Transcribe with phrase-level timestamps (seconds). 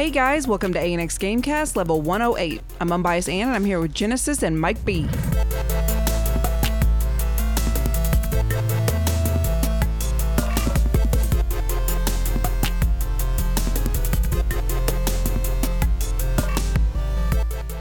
[0.00, 2.62] Hey guys, welcome to ANX Gamecast level 108.
[2.80, 5.02] I'm Unbiased Ann and I'm here with Genesis and Mike B.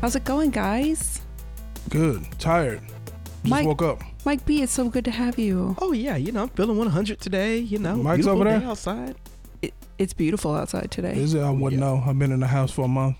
[0.01, 1.21] How's it going, guys?
[1.87, 2.27] Good.
[2.37, 2.81] Tired.
[2.85, 4.01] Just Mike- woke up.
[4.25, 5.77] Mike B, it's so good to have you.
[5.79, 7.59] Oh yeah, you know I'm feeling 100 today.
[7.59, 8.59] You know, Mike's beautiful over there?
[8.59, 9.15] day outside.
[9.99, 11.15] It, it's beautiful outside today.
[11.15, 11.41] Is it?
[11.41, 12.01] I wouldn't know.
[12.05, 13.17] I've been in the house for a month.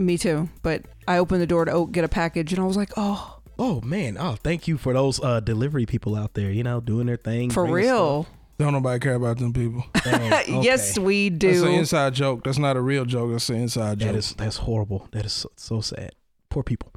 [0.00, 0.48] Me too.
[0.62, 3.80] But I opened the door to get a package and I was like, oh, Oh
[3.82, 6.50] man, oh thank you for those uh, delivery people out there.
[6.50, 8.26] You know, doing their thing for bringing real?
[8.58, 9.84] Don't nobody care about them people.
[10.04, 10.60] Dang, okay.
[10.62, 11.48] Yes, we do.
[11.48, 12.44] That's an inside joke.
[12.44, 13.32] That's not a real joke.
[13.32, 14.08] That's an inside joke.
[14.12, 15.08] that is that's horrible.
[15.12, 16.12] That is so, so sad.
[16.48, 16.92] Poor people.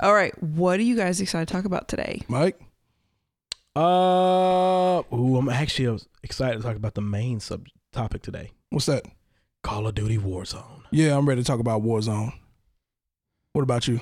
[0.00, 0.40] All right.
[0.42, 2.22] What are you guys excited to talk about today?
[2.28, 2.60] Mike.
[3.76, 8.50] Uh, ooh, I'm actually excited to talk about the main sub topic today.
[8.70, 9.04] What's that?
[9.62, 10.82] Call of Duty Warzone.
[10.90, 12.32] Yeah, I'm ready to talk about Warzone.
[13.52, 14.00] What about you?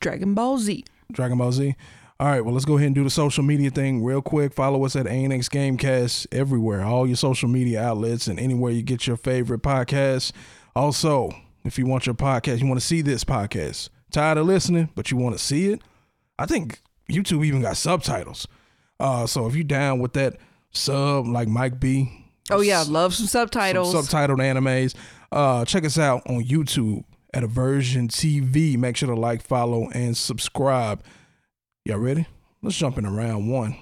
[0.00, 0.84] Dragon Ball Z.
[1.12, 1.76] Dragon Ball Z.
[2.18, 4.52] All right, well, let's go ahead and do the social media thing real quick.
[4.52, 9.06] Follow us at ANX Gamecast everywhere, all your social media outlets, and anywhere you get
[9.06, 10.32] your favorite podcasts.
[10.74, 11.30] Also,
[11.64, 15.10] if you want your podcast, you want to see this podcast, tired of listening, but
[15.10, 15.82] you want to see it,
[16.38, 18.46] I think YouTube even got subtitles.
[18.98, 20.36] Uh, so if you down with that
[20.72, 23.92] sub, like Mike B, Oh yeah, love some subtitles.
[23.92, 24.94] some subtitled animes.
[25.30, 28.76] Uh, check us out on YouTube at Aversion TV.
[28.76, 31.02] Make sure to like, follow, and subscribe.
[31.84, 32.26] Y'all ready?
[32.62, 33.76] Let's jump into round one.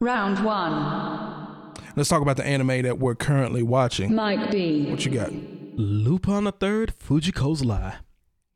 [0.00, 1.74] Round one.
[1.94, 4.14] Let's talk about the anime that we're currently watching.
[4.14, 4.90] Mike B.
[4.90, 5.32] What you got?
[5.32, 7.96] Lupin the Third, Fujiko's Lie.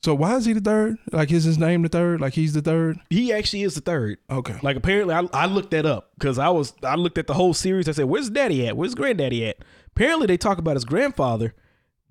[0.03, 0.97] So why is he the third?
[1.13, 2.21] Like is his name the third?
[2.21, 2.99] Like he's the third?
[3.11, 4.19] He actually is the third.
[4.31, 4.57] Okay.
[4.63, 7.53] Like apparently, I, I looked that up because I was I looked at the whole
[7.53, 7.89] series.
[7.89, 8.77] I said, "Where's Daddy at?
[8.77, 11.55] Where's Granddaddy at?" Apparently, they talk about his grandfather,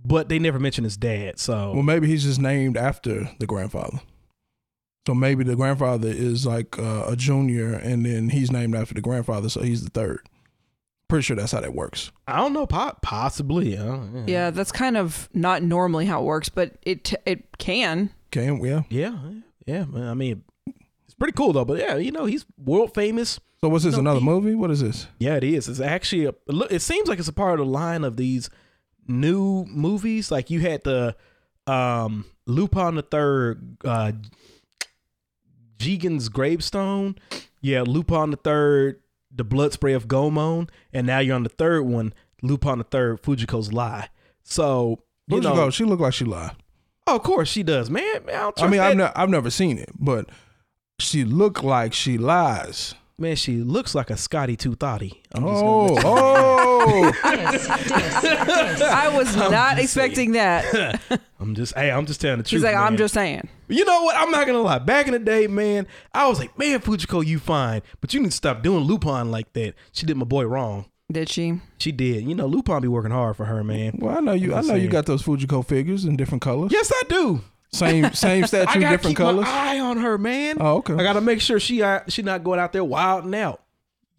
[0.03, 1.39] but they never mention his dad.
[1.39, 4.01] So Well, maybe he's just named after the grandfather.
[5.07, 9.01] So maybe the grandfather is like uh, a junior, and then he's named after the
[9.01, 10.27] grandfather, so he's the third.
[11.09, 12.11] Pretty sure that's how that works.
[12.27, 13.75] I don't know, po- possibly.
[13.77, 14.23] Uh, yeah.
[14.27, 18.11] yeah, that's kind of not normally how it works, but it it can.
[18.27, 18.83] Okay, yeah.
[18.89, 19.17] yeah,
[19.65, 19.85] yeah.
[19.85, 20.43] man, I mean,
[21.05, 21.65] it's pretty cool though.
[21.65, 23.39] But yeah, you know, he's world famous.
[23.61, 23.95] So what's this?
[23.95, 24.55] No, another he- movie?
[24.55, 25.07] What is this?
[25.19, 25.67] Yeah, it is.
[25.67, 26.33] It's actually a.
[26.47, 28.49] look, It seems like it's a part of the line of these
[29.07, 30.29] new movies.
[30.31, 31.15] Like you had the
[31.65, 34.11] um Lupin the Third, uh,
[35.79, 37.15] Jigen's gravestone.
[37.61, 39.01] Yeah, Lupin the Third,
[39.33, 43.21] the blood spray of Goemon, and now you're on the third one, Lupin the Third,
[43.21, 44.09] Fujiko's lie.
[44.43, 45.69] So you you know?
[45.69, 46.55] She looked like she lied.
[47.07, 48.25] oh, of course she does, man.
[48.25, 50.29] man I, I mean, I've, ne- I've never seen it, but
[50.99, 52.95] she looked like she lies.
[53.17, 55.21] man, she looks like a Scotty Two Thotty.
[55.33, 57.51] I'm just gonna let Oh, oh you- oh!
[57.51, 58.81] Diss, diss, diss.
[58.81, 61.01] I was I'm not just expecting that.
[61.39, 62.49] I'm just, hey, I'm just telling the truth.
[62.59, 63.47] She's like, I'm just saying.
[63.67, 64.15] You know what?
[64.17, 64.79] I'm not gonna lie.
[64.79, 68.31] Back in the day, man, I was like, man, Fujiko, you fine, but you need
[68.31, 69.73] to stop doing Lupin like that.
[69.91, 70.85] She did my boy wrong.
[71.11, 71.59] Did she?
[71.79, 72.23] She did.
[72.25, 73.97] You know, Lupin be working hard for her, man.
[73.99, 74.53] well, I know you.
[74.53, 76.71] I I'm know you got those Fujiko figures in different colors.
[76.71, 77.41] Yes, I do.
[77.71, 79.45] Same, same statue, gotta different keep colors.
[79.45, 80.57] my eye on her, man.
[80.59, 80.93] Oh, okay.
[80.93, 83.61] I gotta make sure she uh, she not going out there wilding out.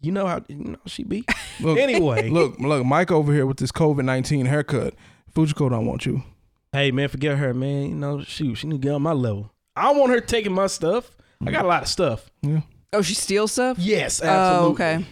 [0.01, 1.23] You know how you know she be.
[1.59, 4.95] Look, anyway, look, look, Mike over here with this COVID nineteen haircut.
[5.35, 6.23] Fujiko don't want you.
[6.73, 7.83] hey man, forget her, man.
[7.89, 9.51] You know, shoot, she need to get on my level.
[9.75, 11.11] I don't want her taking my stuff.
[11.45, 12.29] I got a lot of stuff.
[12.41, 12.61] Yeah.
[12.93, 13.77] Oh, she steals stuff.
[13.79, 14.73] Yes, Oh, absolutely.
[14.85, 15.05] okay.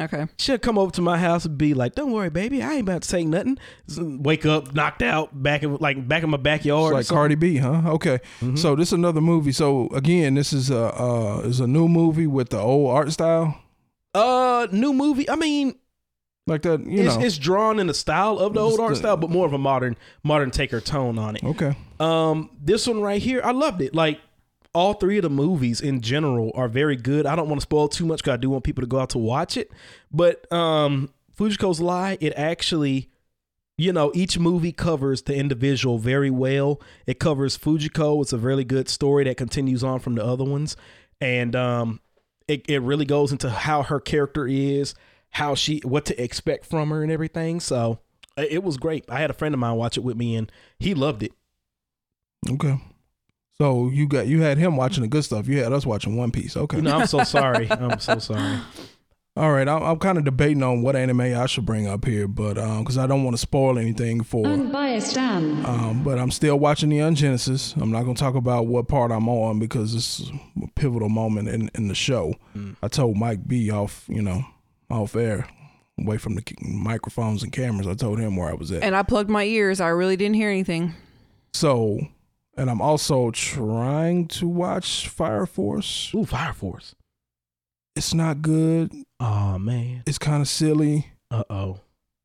[0.00, 0.26] Okay.
[0.38, 3.02] She'll come over to my house and be like, "Don't worry, baby, I ain't about
[3.02, 3.58] to take nothing."
[3.88, 6.92] So, Wake up, knocked out, back in like back in my backyard.
[6.92, 7.16] or like something.
[7.18, 7.82] Cardi B, huh?
[7.86, 8.18] Okay.
[8.54, 9.50] So this is another movie.
[9.52, 13.58] So again, this is a uh, is a new movie with the old art style,
[14.18, 15.28] Uh, new movie.
[15.28, 15.74] I mean,
[16.46, 16.84] like that.
[16.86, 17.24] You it's, know.
[17.24, 19.58] it's drawn in the style of the old art the- style, but more of a
[19.58, 21.44] modern modern taker tone on it.
[21.44, 21.76] okay.
[22.00, 23.94] Um, this one right here, I loved it.
[23.94, 24.20] Like
[24.74, 27.26] all three of the movies in general are very good.
[27.26, 29.10] I don't want to spoil too much because I do want people to go out
[29.10, 29.70] to watch it.
[30.12, 33.10] But um, Fujiko's Lie, it actually,
[33.76, 36.80] you know, each movie covers the individual very well.
[37.06, 38.22] It covers Fujiko.
[38.22, 40.76] It's a really good story that continues on from the other ones,
[41.20, 42.00] and um,
[42.48, 44.94] it it really goes into how her character is,
[45.30, 47.60] how she, what to expect from her, and everything.
[47.60, 48.00] So.
[48.36, 49.04] it- was great.
[49.08, 51.32] I had a friend of mine watch it with me, and he loved it.
[52.48, 52.80] Okay.
[53.60, 55.48] So you got you had him watching the good stuff.
[55.48, 56.56] You had us watching One Piece.
[56.56, 56.76] Okay.
[56.76, 57.68] You know, I'm so sorry.
[57.70, 58.58] I'm so sorry.
[59.38, 59.68] All right.
[59.68, 62.80] I'm, I'm kind of debating on what anime I should bring up here, but um,
[62.80, 64.44] because I don't want to spoil anything for.
[64.44, 65.64] Unbiased Ann.
[65.64, 67.72] Um, but I'm still watching Neon Genesis.
[67.76, 70.28] I'm not gonna talk about what part I'm on because it's
[70.62, 72.34] a pivotal moment in, in the show.
[72.82, 74.44] I told Mike B off, you know,
[74.90, 75.46] off air
[76.00, 77.86] away from the microphones and cameras.
[77.86, 78.82] I told him where I was at.
[78.82, 79.80] And I plugged my ears.
[79.80, 80.94] I really didn't hear anything.
[81.52, 82.00] so,
[82.56, 86.12] and I'm also trying to watch Fire Force.
[86.12, 86.96] Ooh, Fire Force.
[87.98, 88.92] It's not good.
[89.18, 90.04] Oh man.
[90.06, 91.08] It's kind of silly.
[91.32, 91.80] Uh oh.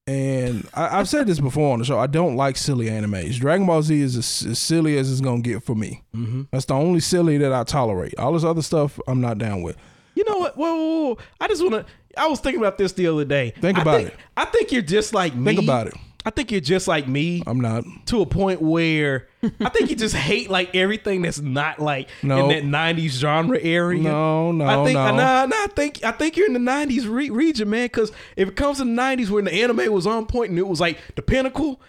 [0.05, 1.97] And I, I've said this before on the show.
[1.97, 3.39] I don't like silly animes.
[3.39, 6.03] Dragon Ball Z is as, as silly as it's gonna get for me.
[6.15, 6.43] Mm-hmm.
[6.51, 8.13] That's the only silly that I tolerate.
[8.19, 9.75] All this other stuff, I'm not down with.
[10.13, 10.55] You know what?
[10.57, 11.17] Whoa, whoa, whoa.
[11.41, 11.85] I just want to.
[12.15, 13.51] I was thinking about this the other day.
[13.59, 14.15] Think I about think- it.
[14.37, 15.55] I think you're just like me.
[15.55, 15.95] Think about it.
[16.25, 17.83] I think you're just like me I'm not.
[18.07, 19.27] to a point where
[19.59, 22.49] I think you just hate like everything that's not like No.
[22.49, 24.01] in that '90s genre area.
[24.01, 25.15] No, no, I think no.
[25.15, 27.85] nah, nah, I think I think you're in the '90s re- region, man.
[27.85, 30.67] Because if it comes to the '90s when the anime was on point and it
[30.67, 31.81] was like the pinnacle,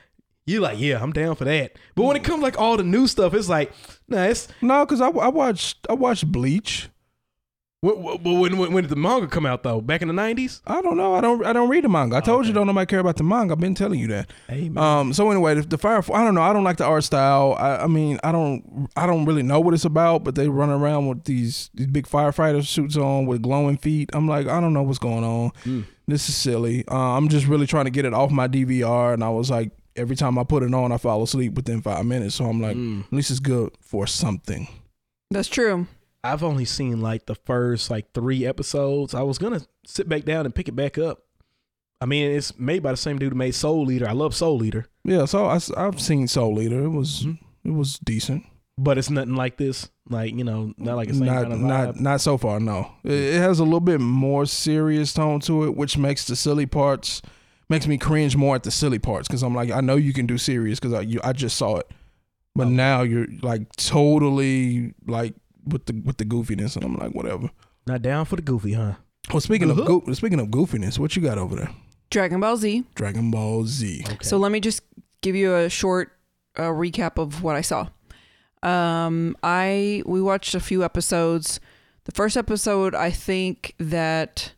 [0.46, 1.78] you're like, yeah, I'm down for that.
[1.94, 3.72] But when it comes like all the new stuff, it's like,
[4.08, 6.88] nah, it's No, because I, I watched I watched Bleach.
[7.84, 9.80] When, when, when, when did the manga come out though?
[9.80, 10.62] Back in the '90s.
[10.66, 11.14] I don't know.
[11.14, 12.16] I don't I don't read the manga.
[12.16, 13.52] I told you don't nobody care about the manga.
[13.52, 14.30] I've been telling you that.
[14.48, 14.82] Hey, man.
[14.82, 15.12] Um.
[15.12, 16.02] So anyway, the, the Fire.
[16.12, 16.42] I don't know.
[16.42, 17.54] I don't like the art style.
[17.58, 18.88] I, I mean, I don't.
[18.96, 20.24] I don't really know what it's about.
[20.24, 24.10] But they run around with these these big firefighter suits on with glowing feet.
[24.14, 25.86] I'm like, I don't know what's going on.
[26.06, 26.84] This is silly.
[26.88, 29.72] Uh, I'm just really trying to get it off my DVR, and I was like,
[29.96, 32.34] every time I put it on, I fall asleep within five minutes.
[32.34, 34.68] So I'm like, at least it's good for something.
[35.30, 35.86] That's true.
[36.24, 39.14] I've only seen like the first like three episodes.
[39.14, 41.20] I was gonna sit back down and pick it back up.
[42.00, 44.08] I mean, it's made by the same dude who made Soul Eater.
[44.08, 45.26] I love Soul Eater, Yeah.
[45.26, 46.84] So I, have seen Soul Eater.
[46.84, 47.68] It was mm-hmm.
[47.68, 48.44] it was decent.
[48.76, 49.90] but it's nothing like this.
[50.08, 52.58] Like you know, not like not kind of not not so far.
[52.58, 56.36] No, it, it has a little bit more serious tone to it, which makes the
[56.36, 57.20] silly parts
[57.68, 60.26] makes me cringe more at the silly parts because I'm like, I know you can
[60.26, 61.90] do serious because I you, I just saw it,
[62.54, 62.70] but oh.
[62.70, 65.34] now you're like totally like
[65.66, 67.50] with the with the goofiness, and I'm like, whatever.
[67.86, 68.94] Not down for the goofy, huh?
[69.30, 70.00] Well, speaking of Uh-huh.
[70.00, 71.70] goo speaking of goofiness, what you got over there?
[72.10, 72.84] Dragon Ball Z.
[72.94, 74.04] Dragon Ball Z.
[74.06, 74.16] Okay.
[74.22, 74.82] So let me just
[75.22, 76.12] give you a short
[76.56, 77.88] uh, recap of what I saw.
[78.62, 81.60] Um, I we watched a few episodes.
[82.04, 84.52] The first episode, I think that.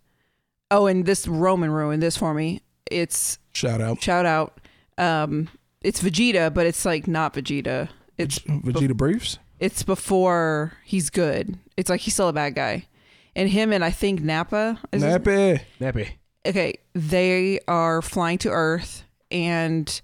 [0.71, 2.61] Oh, and this Roman ruined this for me.
[2.91, 4.61] It's Shout out shout out.
[4.99, 5.49] Um,
[5.81, 7.89] it's Vegeta, but it's like not Vegeta.
[8.19, 9.39] It's Vegeta Briefs.
[9.59, 11.59] It's before he's good.
[11.77, 12.87] It's like he's still a bad guy.
[13.35, 15.61] And him and I think Nappa Is his- Nappy.
[15.81, 16.09] Nappy.
[16.47, 20.01] okay, they are flying to Earth and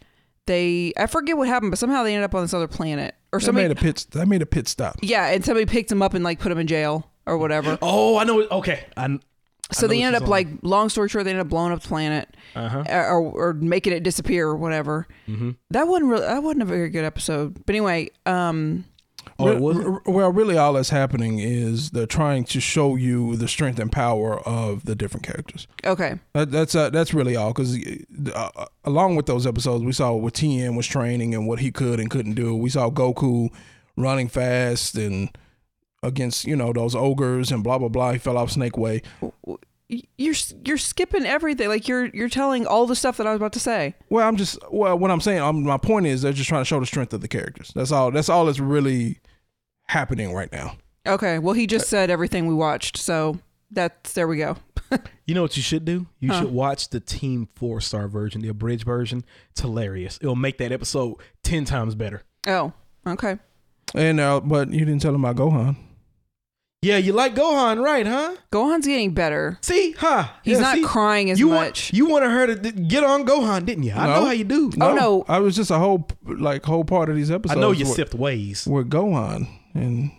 [0.46, 3.14] they I forget what happened, but somehow they ended up on this other planet.
[3.32, 4.06] Or They somebody made a pit.
[4.10, 4.96] They made a pit stop.
[5.00, 7.78] Yeah, and somebody picked him up and like put him in jail or whatever.
[7.80, 8.42] Oh, I know.
[8.42, 9.18] Okay, I,
[9.70, 11.80] so know they ended she's up like long story short, they ended up blowing up
[11.80, 12.84] the planet uh huh.
[12.88, 15.06] or, or making it disappear or whatever.
[15.28, 15.52] Mm-hmm.
[15.70, 17.64] That wasn't really, that wasn't a very good episode.
[17.64, 18.84] But anyway, um
[19.38, 19.86] Oh, it Re- wasn't?
[19.88, 23.90] re- well, really, all that's happening is they're trying to show you the strength and
[23.90, 25.66] power of the different characters.
[25.84, 26.18] okay.
[26.34, 27.52] That, that's uh, that's really all.
[27.52, 27.78] Because
[28.34, 31.98] uh, along with those episodes, we saw what Tien was training and what he could
[31.98, 32.54] and couldn't do.
[32.54, 33.48] We saw Goku
[33.96, 35.30] running fast and
[36.02, 38.12] against you know those ogres and blah blah blah.
[38.12, 39.02] He fell off Snake Way.
[40.16, 40.34] You're
[40.64, 41.68] you're skipping everything.
[41.68, 43.94] Like you're you're telling all the stuff that I was about to say.
[44.08, 44.98] Well, I'm just well.
[44.98, 47.20] What I'm saying, um, my point is, they're just trying to show the strength of
[47.20, 47.72] the characters.
[47.74, 48.10] That's all.
[48.10, 49.18] That's all that's really
[49.88, 50.76] happening right now.
[51.06, 51.38] Okay.
[51.38, 53.38] Well, he just said everything we watched, so
[53.70, 54.56] that's there we go.
[55.26, 56.06] You know what you should do?
[56.20, 56.40] You Huh.
[56.40, 59.24] should watch the Team Four Star version, the abridged version.
[59.52, 60.18] It's hilarious.
[60.20, 62.22] It'll make that episode ten times better.
[62.46, 62.74] Oh,
[63.06, 63.38] okay.
[63.94, 65.76] And uh, but you didn't tell him about Gohan.
[66.82, 68.04] Yeah, you like Gohan, right?
[68.04, 68.34] Huh?
[68.50, 69.56] Gohan's getting better.
[69.62, 70.28] See, huh?
[70.42, 70.82] He's Yeah, not see?
[70.82, 71.56] crying as you much.
[71.56, 73.92] Want, you wanted her to d- get on Gohan, didn't you?
[73.92, 74.14] I No.
[74.20, 74.70] know how you do.
[74.80, 75.24] Oh, no.
[75.28, 77.56] I was just a whole like whole part of these episodes.
[77.56, 78.66] I know you were- sift ways.
[78.66, 80.10] with Gohan, and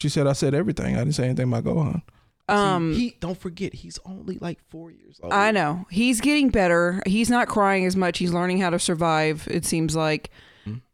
[0.00, 0.94] she said I said everything.
[0.96, 2.00] I didn't say anything about Gohan.
[2.48, 5.34] um, he don't forget he's only like four years old.
[5.34, 7.02] I know he's getting better.
[7.04, 8.16] He's not crying as much.
[8.16, 9.46] He's learning how to survive.
[9.50, 10.30] It seems like.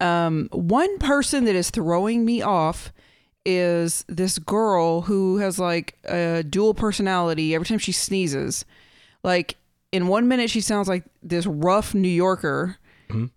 [0.00, 2.92] Um, one person that is throwing me off
[3.44, 7.54] is this girl who has like a dual personality.
[7.54, 8.64] Every time she sneezes,
[9.22, 9.56] like
[9.92, 12.76] in one minute she sounds like this rough New Yorker,
[13.10, 13.30] Mhm.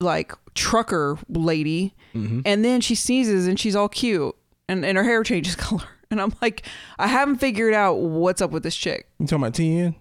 [0.00, 2.40] like trucker lady, Mm-hmm.
[2.44, 4.34] and then she sneezes and she's all cute,
[4.68, 5.84] and and her hair changes color.
[6.10, 6.66] And I'm like,
[6.98, 9.08] I haven't figured out what's up with this chick.
[9.18, 9.94] You talking about Tien?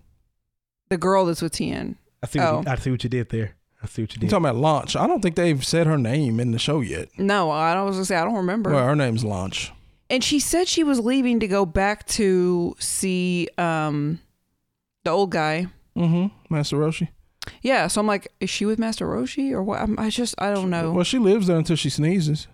[0.89, 1.95] The girl that's with Tien.
[2.21, 2.39] I see.
[2.39, 2.61] What Oh.
[2.61, 3.55] you, I see what you did there.
[3.83, 4.29] I see what you You did.
[4.29, 4.95] talking about Launch?
[4.95, 7.09] I don't think they've said her name in the show yet.
[7.17, 8.71] No, I was gonna say I don't remember.
[8.71, 9.71] Well, her name's Launch.
[10.09, 14.19] and she said she was leaving to go back to see um
[15.03, 15.67] the old guy.
[15.97, 16.27] Mm-hmm.
[16.53, 17.09] Master Roshi.
[17.63, 19.81] Yeah, so I'm like, is she with Master Roshi or what?
[19.81, 20.91] I'm, I just I don't know.
[20.91, 22.47] Well, she lives there until she sneezes.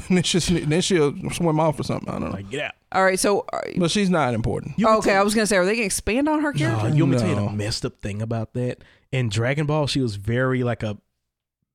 [0.10, 2.08] then she'll then she'll swim off or something.
[2.08, 2.30] I don't know.
[2.30, 2.72] Like, get out.
[2.92, 4.78] All right, so uh, But she's not important.
[4.78, 6.88] You okay, to I was gonna say, are they gonna expand on her No, character?
[6.90, 7.46] you want me to tell you No.
[7.46, 8.78] the messed up thing about that?
[9.12, 10.98] In Dragon Ball, she was very like a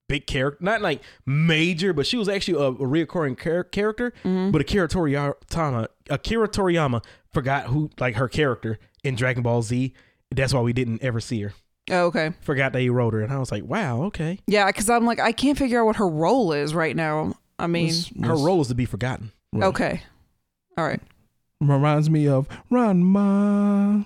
[0.10, 4.12] big character, not like major, but she was actually a, a reoccurring char- character.
[4.24, 4.52] Mm-hmm.
[4.52, 9.94] But Akira Toriyama, Akira Toriyama forgot who like her character in Dragon Ball Z.
[10.34, 11.54] That's why we didn't ever see her.
[11.90, 14.40] Oh, okay, Forgot that he wrote her, and I was like, wow, okay.
[14.48, 17.34] yeah, because I'm like, I can't figure out what her role is right now.
[17.62, 19.32] I mean, What's- Her what's- role is to be forgotten.
[19.54, 19.68] right.
[19.68, 20.02] okay,
[20.78, 21.02] all right.
[21.62, 24.06] reminds me of Ranma.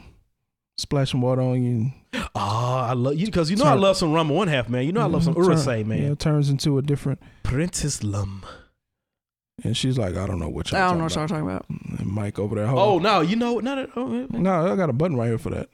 [0.78, 1.92] Splashing water on you.
[2.36, 4.86] Oh, I love you because you know I love some Ranma One Half, man.
[4.86, 5.48] You know I love some mm-hmm.
[5.48, 6.02] Turn- Urusei, man.
[6.02, 7.22] Yeah, it turns into a different.
[7.44, 8.46] Princess Lum.
[9.64, 11.50] And she's like, I don't know what y'all I don't know what talking y'all talking
[11.50, 11.66] about.
[11.70, 12.00] about.
[12.02, 12.68] And Mike over there.
[12.68, 13.04] Hold Oh on.
[13.04, 15.70] no, you know no, no, oh, no, I got a button right here for that.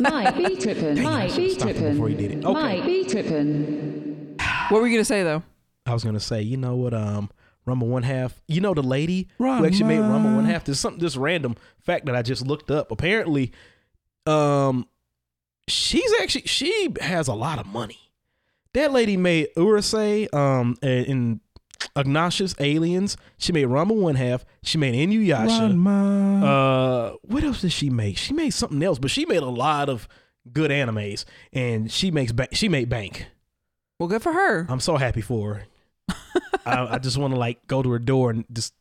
[0.00, 0.94] Mike be trippin'.
[0.96, 2.42] Dang, I Might be should've before he did trippin'.
[2.42, 2.46] it.
[2.46, 2.62] Okay.
[2.62, 4.36] Might be trippin'.
[4.70, 5.42] What were you gonna say though?
[5.86, 7.30] I was gonna say, you know what, um,
[7.66, 8.40] Ranma One Half.
[8.48, 10.10] You know the lady who actually made Ranma.
[10.12, 10.64] Rumble One Half.
[10.64, 12.90] There's something this random fact that I just looked up.
[12.90, 13.52] Apparently,
[14.26, 14.86] um,
[15.68, 17.98] she's actually she has a lot of money.
[18.74, 21.40] That lady made Urusei, um, in- in
[21.96, 23.16] Ignatius Aliens.
[23.38, 24.44] She made Rumble One Half.
[24.62, 25.72] She made Inuyasha.
[25.74, 26.42] Ranma.
[27.12, 28.16] Uh, what else did she make?
[28.16, 30.08] She made something else, but she made a lot of
[30.52, 33.26] good animes, and she makes ba- she made bank.
[33.98, 34.66] Well, good for her.
[34.68, 35.64] I'm so happy for her.
[36.64, 38.74] I, I just want to like go to her door and just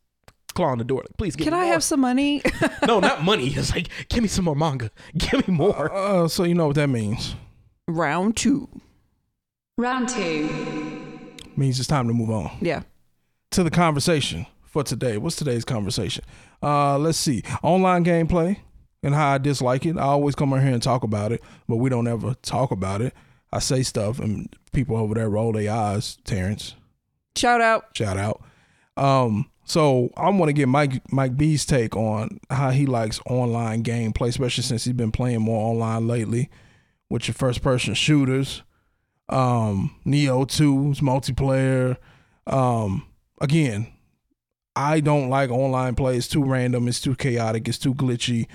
[0.54, 1.00] claw on the door.
[1.02, 1.74] Like, please give Can me I more.
[1.74, 2.42] have some money?
[2.88, 3.48] no, not money.
[3.48, 4.92] It's like give me some more manga.
[5.18, 5.92] Give me more.
[5.94, 7.36] Uh, so you know what that means?
[7.88, 8.70] Round two.
[9.78, 10.50] Round two.
[11.58, 12.84] Means it's time to move on Yeah.
[13.52, 15.18] to the conversation for today.
[15.18, 16.24] What's today's conversation?
[16.64, 17.44] Uh, let's see.
[17.64, 18.58] Online gameplay
[19.04, 19.98] and how I dislike it.
[19.98, 23.02] I always come on here and talk about it, but we don't ever talk about
[23.02, 23.14] it.
[23.52, 26.18] I say stuff and people over there roll their eyes.
[26.24, 26.76] Terrence,
[27.36, 27.86] Shout out.
[27.96, 28.42] shout out.
[28.98, 33.84] Um, so I want to get Mike Mike B's take on how he likes online
[33.84, 36.50] gameplay, especially since he's been playing more online lately
[37.10, 38.64] with your first person shooters.
[39.30, 41.98] Um, Nioh 2's multiplayer.
[42.48, 43.06] Um,
[43.40, 43.88] again,
[44.76, 46.18] I don't like online play.
[46.18, 46.88] It's too random.
[46.88, 47.68] It's too chaotic.
[47.68, 48.48] It's too glitchy.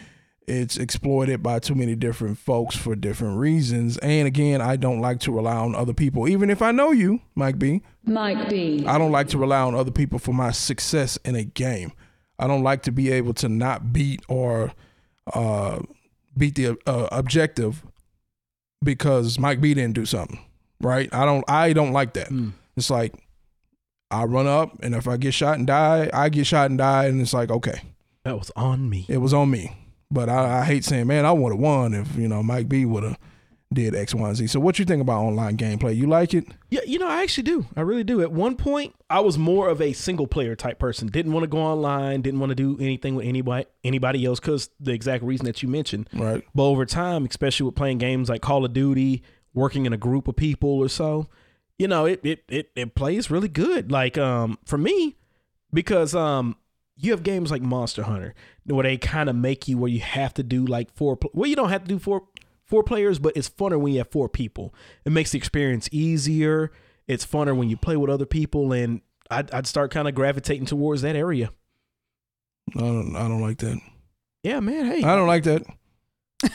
[0.47, 3.99] It's exploited by too many different folks for different reasons.
[3.99, 7.21] And again, I don't like to rely on other people, even if I know you,
[7.35, 7.83] Mike B.
[8.05, 8.85] Mike B.
[8.87, 11.93] I don't like to rely on other people for my success in a game.
[12.39, 14.73] I don't like to be able to not beat or
[15.35, 15.81] uh,
[16.39, 17.85] beat the uh, objective
[18.85, 20.39] because Mike B didn't do something.
[20.81, 21.13] Right?
[21.13, 21.45] I don't.
[21.49, 22.29] I don't like that.
[22.77, 23.15] It's like
[24.11, 27.07] I run up, and if I get shot and die, I get shot and die,
[27.07, 27.81] and it's like okay,
[28.25, 29.07] That was on me.
[29.09, 29.75] it was on me.
[30.11, 32.85] But I, I hate saying, man, I would have won if you know Mike B
[32.85, 33.19] would have
[33.73, 34.47] did X, Y, and Z.
[34.49, 35.97] So what you think about online gameplay?
[35.97, 36.47] You like it?
[36.71, 37.67] Yeah, you know, I actually do.
[37.77, 38.23] I really do.
[38.23, 41.09] At one point, I was more of a single player type person.
[41.09, 42.23] Didn't want to go online.
[42.23, 45.69] Didn't want to do anything with anybody anybody else because the exact reason that you
[45.69, 46.09] mentioned.
[46.13, 46.45] Right.
[46.55, 49.23] But over time, especially with playing games like Call of Duty,
[49.53, 51.27] working in a group of people or so,
[51.79, 53.91] you know, it it it, it plays really good.
[53.91, 55.17] Like um for me,
[55.73, 56.57] because um
[56.97, 58.35] you have games like Monster Hunter
[58.67, 61.19] where they kind of make you where you have to do like four.
[61.33, 62.25] Well, you don't have to do four
[62.65, 64.75] four players, but it's funner when you have four people.
[65.05, 66.73] It makes the experience easier.
[67.07, 70.67] It's funner when you play with other people, and I'd, I'd start kind of gravitating
[70.67, 71.51] towards that area.
[72.75, 73.15] I don't.
[73.17, 73.79] I don't like that.
[74.43, 74.87] Yeah, man.
[74.87, 75.63] Hey, I don't like that.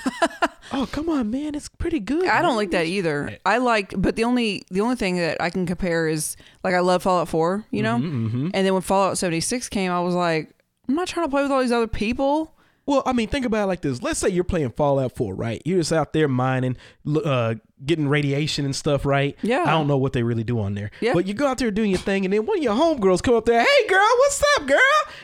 [0.73, 2.27] oh come on, man, it's pretty good.
[2.27, 2.55] I don't man.
[2.57, 3.37] like that either.
[3.45, 6.79] I like, but the only the only thing that I can compare is like I
[6.81, 8.49] love Fallout Four, you know, Mm-hmm.
[8.53, 10.51] and then when Fallout seventy six came, I was like,
[10.91, 12.53] I'm not trying to play with all these other people.
[12.85, 14.01] Well, I mean, think about it like this.
[14.01, 15.61] Let's say you're playing Fallout 4, right?
[15.63, 16.75] You're just out there mining,
[17.23, 17.55] uh,
[17.85, 19.37] getting radiation and stuff, right?
[19.43, 19.63] Yeah.
[19.65, 20.89] I don't know what they really do on there.
[20.99, 21.13] Yeah.
[21.13, 23.35] But you go out there doing your thing, and then one of your homegirls come
[23.35, 24.79] up there, hey, girl, what's up, girl?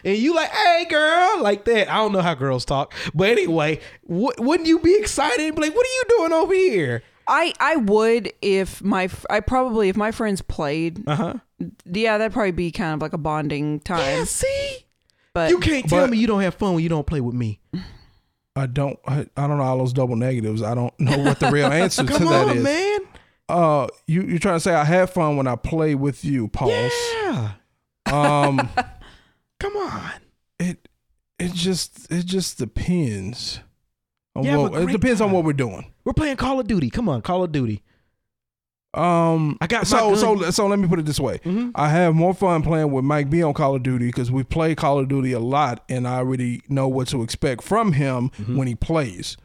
[0.05, 1.91] And you like, hey, girl, like that.
[1.91, 2.93] I don't know how girls talk.
[3.13, 7.03] But anyway, w- wouldn't you be excited be like, what are you doing over here?
[7.27, 11.33] I I would if my I probably if my friends played, Uh-huh.
[11.85, 13.99] yeah, that'd probably be kind of like a bonding time.
[14.19, 14.85] Yeah, see?
[15.37, 17.35] But You can't tell But- me you don't have fun when you don't play with
[17.35, 17.59] me.
[18.55, 18.97] I don't.
[19.05, 20.63] I, I don't know all those double negatives.
[20.63, 22.27] I don't know what the real answer to that is.
[22.29, 22.63] That on, is.
[22.63, 22.99] man.
[23.47, 26.91] Uh, you you're trying to say I have fun when I play with you, Pauls?
[27.21, 27.51] Yeah.
[28.11, 28.67] Um,
[29.59, 30.11] Come on.
[30.59, 30.87] it
[31.37, 33.59] it just it just depends.
[34.35, 35.91] On Yeah, what, but it great depends on what we're doing.
[36.03, 36.89] We're playing Call of Duty.
[36.89, 37.83] Come on, Call of Duty.
[38.93, 40.65] Um, I got so so so.
[40.67, 41.71] Let me put it this way: Mhm.
[41.75, 44.73] I have more fun playing with Mike B on Call of Duty because we play
[44.75, 48.57] Call of Duty a lot, and I already know what to expect from him Mm-hmm.
[48.57, 49.37] when he plays,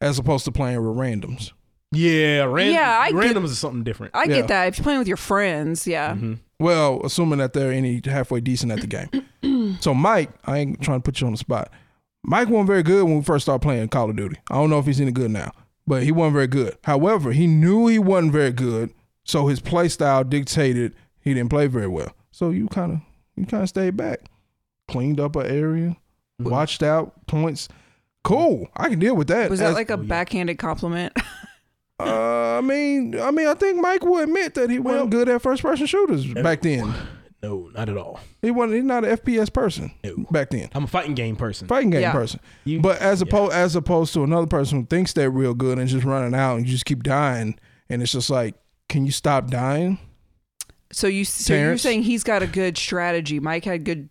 [0.00, 1.52] as opposed to playing with randoms.
[1.92, 4.16] Yeah, ran- Yeah, I get- randoms is something different.
[4.16, 4.36] I Yeah.
[4.36, 4.68] get that.
[4.68, 6.14] If you're playing with your friends, yeah.
[6.14, 6.34] Mm-hmm.
[6.58, 9.76] Well, assuming that they're any halfway decent at the game.
[9.80, 11.70] so Mike, I ain't trying to put you on the spot.
[12.24, 14.36] Mike wasn't very good when we first started playing Call of Duty.
[14.50, 15.52] I don't know if he's any good now,
[15.86, 16.76] but he wasn't very good.
[16.84, 18.92] However, he knew he wasn't very good,
[19.24, 22.12] so his play style dictated he didn't play very well.
[22.30, 23.00] So you kind of
[23.36, 24.20] you kind of stayed back,
[24.88, 25.96] cleaned up an area,
[26.38, 27.68] watched out points.
[28.24, 29.50] Cool, I can deal with that.
[29.50, 31.12] Was that As- like a backhanded compliment?
[31.98, 35.40] Uh, I mean, I mean, I think Mike will admit that he wasn't good at
[35.40, 36.94] first person shooters back then.
[37.48, 38.20] No, not at all.
[38.42, 38.74] He wasn't.
[38.76, 40.26] He's not an FPS person No.
[40.30, 40.68] back then.
[40.74, 41.68] I'm a fighting game person.
[41.68, 42.12] Fighting game Yeah.
[42.12, 42.40] person.
[42.64, 43.28] You- but as yeah.
[43.28, 46.56] opposed as opposed to another person who thinks they're real good and just running out
[46.56, 48.54] and you just keep dying, and it's just like,
[48.88, 49.98] can you stop dying?
[50.92, 53.40] so you so you're saying he's got a good strategy.
[53.40, 54.08] Mike had good.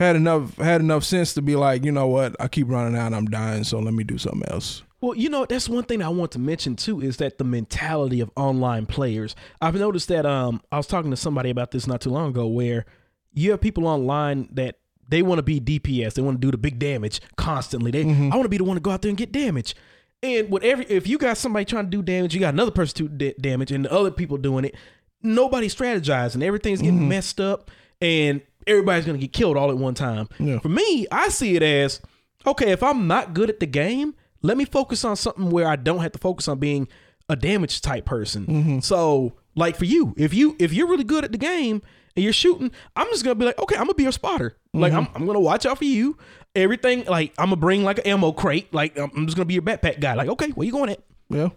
[0.00, 2.36] Had enough had enough sense to be like, you know what?
[2.40, 3.14] I keep running out.
[3.14, 4.82] I'm dying, so let me do something else.
[5.00, 8.20] Well, you know, that's one thing I want to mention too is that the mentality
[8.20, 9.36] of online players.
[9.60, 12.46] I've noticed that um I was talking to somebody about this not too long ago
[12.46, 12.86] where
[13.34, 16.58] you have people online that they want to be DPS, they want to do the
[16.58, 17.90] big damage constantly.
[17.90, 19.74] They I want to be the one to go out there and get damage.
[20.22, 22.96] And with every if you got somebody trying to do damage, you got another person
[22.96, 24.74] to do damage and the other people doing it,
[25.22, 26.42] nobody's strategizing.
[26.42, 30.28] Everything's getting messed up and everybody's going to get killed all at one time.
[30.38, 30.58] Yeah.
[30.58, 32.00] For me, I see it as
[32.46, 34.14] okay, if I'm not good at the game,
[34.46, 36.88] let me focus on something where I don't have to focus on being
[37.28, 38.46] a damage type person.
[38.46, 38.78] Mm-hmm.
[38.80, 41.82] So, like for you, if you if you're really good at the game
[42.14, 44.56] and you're shooting, I'm just gonna be like, okay, I'm gonna be a spotter.
[44.72, 45.14] Like mm-hmm.
[45.14, 46.16] I'm, I'm gonna watch out for you.
[46.54, 48.72] Everything like I'm gonna bring like an ammo crate.
[48.72, 50.14] Like I'm I'm just gonna be your backpack guy.
[50.14, 51.00] Like okay, where you going at?
[51.28, 51.48] Yeah.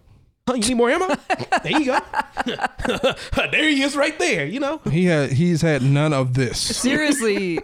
[0.48, 1.06] Huh, you need more ammo?
[1.62, 1.98] there you go.
[3.52, 4.46] there he is, right there.
[4.46, 6.58] You know, He had he's had none of this.
[6.58, 7.60] Seriously.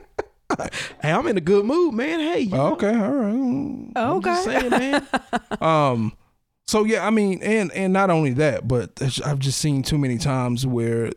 [1.03, 2.21] hey, I'm in a good mood, man.
[2.21, 3.93] Hey, you know, Okay, all right.
[3.97, 4.61] I'm just okay.
[4.61, 5.07] saying, man.
[5.61, 6.12] Um,
[6.67, 8.91] so yeah, I mean, and and not only that, but
[9.25, 11.11] I've just seen too many times where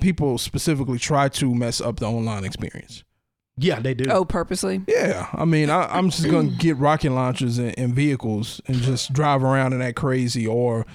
[0.00, 3.04] people specifically try to mess up the online experience.
[3.56, 4.10] Yeah, they do.
[4.10, 4.82] Oh, purposely.
[4.88, 9.12] Yeah, I mean, I, I'm just gonna get rocket launchers and, and vehicles and just
[9.12, 10.86] drive around in that crazy, or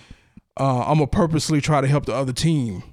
[0.59, 2.83] uh, I'm gonna purposely try to help the other team.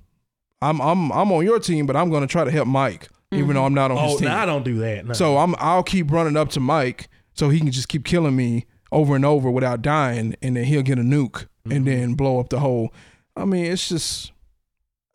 [0.62, 3.60] I'm I'm I'm on your team, but I'm gonna try to help Mike, even though
[3.60, 3.66] mm-hmm.
[3.66, 4.28] I'm not on oh, his team.
[4.28, 5.06] no, I don't do that.
[5.06, 5.12] No.
[5.12, 8.66] So I'm I'll keep running up to Mike so he can just keep killing me
[8.92, 11.84] over and over without dying, and then he'll get a nuke and mm-hmm.
[11.84, 12.92] then blow up the whole.
[13.36, 14.32] I mean, it's just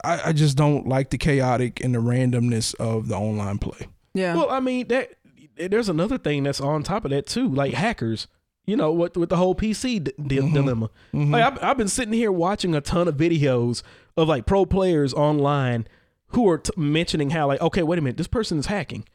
[0.03, 3.87] I, I just don't like the chaotic and the randomness of the online play.
[4.13, 4.35] Yeah.
[4.35, 5.11] Well, I mean that
[5.57, 8.27] there's another thing that's on top of that too, like hackers.
[8.67, 10.53] You know, with with the whole PC d- di- mm-hmm.
[10.53, 10.89] dilemma.
[11.13, 13.81] Like I've, I've been sitting here watching a ton of videos
[14.15, 15.87] of like pro players online
[16.33, 19.05] who are t- mentioning how like, okay, wait a minute, this person is hacking.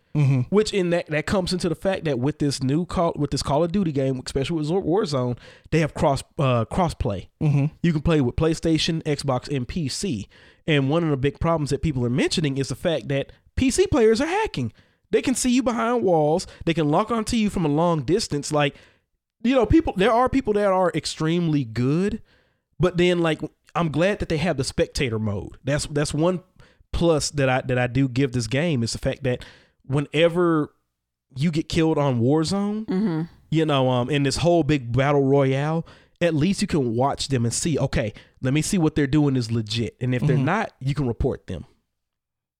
[0.48, 3.42] Which in that that comes into the fact that with this new call with this
[3.42, 5.37] Call of Duty game, especially with Warzone,
[5.70, 7.29] they have cross uh, cross play.
[7.83, 10.26] You can play with PlayStation, Xbox, and PC.
[10.66, 13.90] And one of the big problems that people are mentioning is the fact that PC
[13.90, 14.72] players are hacking.
[15.11, 16.46] They can see you behind walls.
[16.64, 18.50] They can lock onto you from a long distance.
[18.50, 18.74] Like,
[19.42, 19.92] you know, people.
[19.96, 22.22] There are people that are extremely good,
[22.81, 23.40] but then like,
[23.74, 25.59] I'm glad that they have the spectator mode.
[25.62, 26.40] That's that's one
[26.92, 29.44] plus that I that I do give this game is the fact that
[29.85, 30.72] whenever
[31.37, 35.87] you get killed on Warzone, you know, um, in this whole big battle royale,
[36.20, 37.79] at least you can watch them and see.
[37.79, 41.07] Okay, let me see what they're doing is legit, and if they're not, you can
[41.07, 41.66] report them.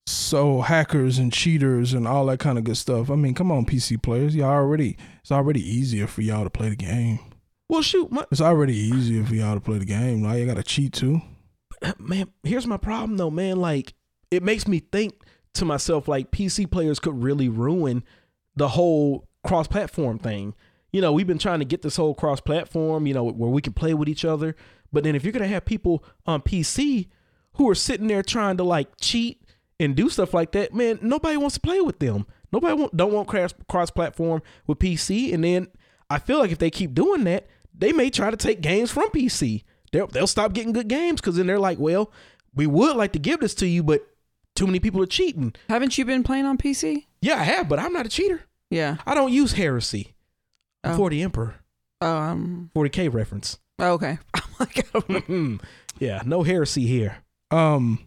[0.05, 3.11] So hackers and cheaters and all that kind of good stuff.
[3.11, 6.69] I mean, come on, PC players, y'all already it's already easier for y'all to play
[6.69, 7.19] the game.
[7.69, 10.21] Well, shoot, my, It's already easier for y'all to play the game.
[10.21, 11.21] Now you got to cheat too.
[11.99, 13.57] man, here's my problem though, man.
[13.57, 13.93] Like,
[14.31, 15.21] it makes me think
[15.53, 18.03] to myself, like, PC players could really ruin
[18.55, 20.53] the whole cross platform thing.
[20.91, 23.61] You know, we've been trying to get this whole cross platform, you know, where we
[23.61, 24.55] can play with each other.
[24.91, 27.07] But then if you're going to have people on PC
[27.53, 29.41] who are sitting there trying to like cheat
[29.79, 32.25] and do stuff like that, man, nobody wants to play with them.
[32.51, 35.33] Nobody don't want cross cross platform with PC.
[35.33, 35.67] And then
[36.09, 39.09] I feel like if they keep doing that, they may try to take games from
[39.09, 39.63] PC.
[39.91, 42.11] They'll, they'll stop getting good games because then they're like, well,
[42.55, 44.01] we would like to give this to you, but
[44.57, 45.53] too many people are cheating.
[45.69, 47.05] Haven't you been playing on PC?
[47.21, 48.41] Yeah, I have, but I'm not a cheater.
[48.69, 48.97] Yeah.
[49.05, 50.13] I don't use heresy.
[50.83, 50.97] I'm Oh.
[50.97, 51.55] for the Emperor.
[52.01, 52.71] Oh, um.
[52.75, 53.57] 40K reference.
[53.79, 54.17] oh, okay.
[54.33, 55.57] I'm like, I don't know.
[55.99, 57.17] yeah, no heresy here.
[57.51, 57.99] Um,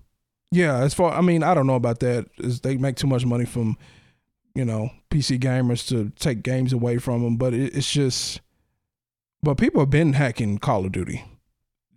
[0.50, 0.78] yeah.
[0.78, 2.26] As far, I mean, I don't know about that.
[2.38, 3.78] Is they make too much money from,
[4.54, 7.36] you know, PC gamers to take games away from them.
[7.36, 8.40] But it, it's just,
[9.42, 11.24] but people have been hacking Call of Duty.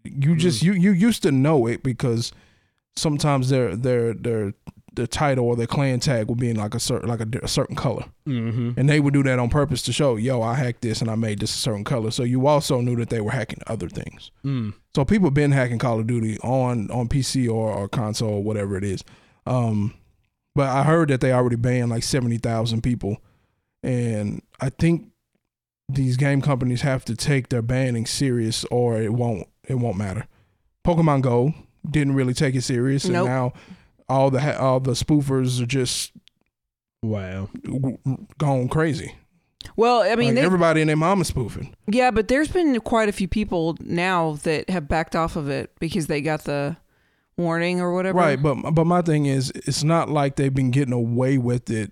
[0.04, 2.32] You just you you used to know it because
[2.96, 4.54] sometimes their their their
[4.96, 7.48] the title or their clan tag would be in like a certain like a, a
[7.48, 8.80] certain color, Mm-hmm.
[8.80, 11.16] and they would do that on purpose to show, yo, I hacked this and I
[11.16, 12.12] made this a certain color.
[12.12, 14.30] So you also knew that they were hacking other things.
[14.46, 14.74] Mm.
[14.96, 18.78] So people been hacking Call of Duty on on PC or, or console or whatever
[18.78, 19.04] it is.
[19.48, 19.96] Um,
[20.56, 23.18] but I heard that they already banned like seventy thousand people,
[23.82, 25.08] and I think
[25.90, 30.28] these game companies have to take their banning serious or it won't it won't matter.
[30.86, 31.54] Pokemon Go
[31.90, 33.28] didn't really take it serious, and Nope.
[33.28, 33.54] now
[34.10, 36.12] all the ha- all the spoofers are just
[37.02, 37.50] Wow.
[37.64, 39.16] w- w- gone crazy.
[39.76, 41.74] Well, I mean, Like, they, everybody and their mama spoofing.
[41.88, 45.72] yeah, but there's been quite a few people now that have backed off of it
[45.80, 46.76] because they got the
[47.38, 48.18] warning or whatever.
[48.20, 51.92] Right, but but my thing is, it's not like they've been getting away with it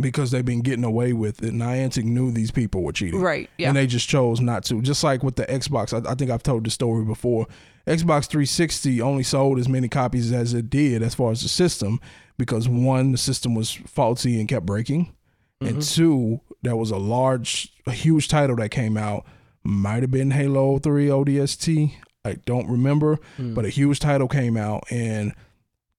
[0.00, 1.52] because they've been getting away with it.
[1.52, 3.50] Niantic knew these people were cheating, Right.
[3.58, 3.68] Yeah.
[3.68, 4.80] and they just chose not to.
[4.82, 7.46] Just like with the Xbox, I, I think I've told the story before.
[7.86, 12.00] Xbox 360 only sold as many copies as it did as far as the system
[12.36, 15.12] because one, the system was faulty and kept breaking,
[15.60, 15.80] and mm-hmm.
[15.80, 19.26] two, there was a large, a huge title that came out.
[19.64, 21.92] Might have been Halo 3 ODST.
[22.24, 23.54] I don't remember, hmm.
[23.54, 25.34] but a huge title came out, and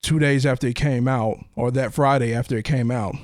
[0.01, 3.15] two days after it came out, or that Friday after it came out,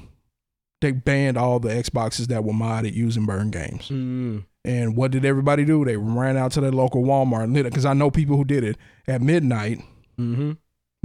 [0.86, 3.90] they banned all the Xboxes that were modded using burn games.
[3.90, 4.46] Mm.
[4.64, 5.84] And what did everybody do?
[5.86, 8.46] They ran out to their local Walmart and lit it because I know people who
[8.46, 9.80] did it at midnight,
[10.20, 10.52] Mm-hmm.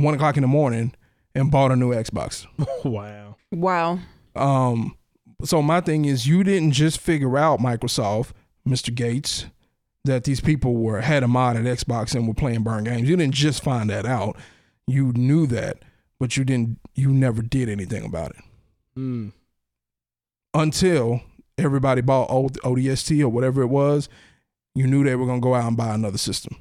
[0.04, 0.94] one o'clock in the morning,
[1.34, 2.46] and bought a new Xbox.
[2.84, 3.36] Wow.
[3.52, 3.98] wow.
[4.36, 4.96] Um,
[5.42, 8.30] so my thing is, you didn't just figure out Microsoft,
[8.68, 8.94] Mr.
[8.94, 9.46] Gates,
[10.04, 13.08] that these people were had a modded Xbox and were playing burn games.
[13.08, 14.36] You didn't just find that out.
[14.86, 15.78] You knew that,
[16.18, 16.78] but you didn't.
[16.94, 18.44] You never did anything about it
[18.98, 19.32] Mm.
[20.54, 21.20] Until
[21.58, 24.08] everybody bought O- ODST or whatever it was.
[24.74, 26.56] You knew they were gonna go out and buy another system.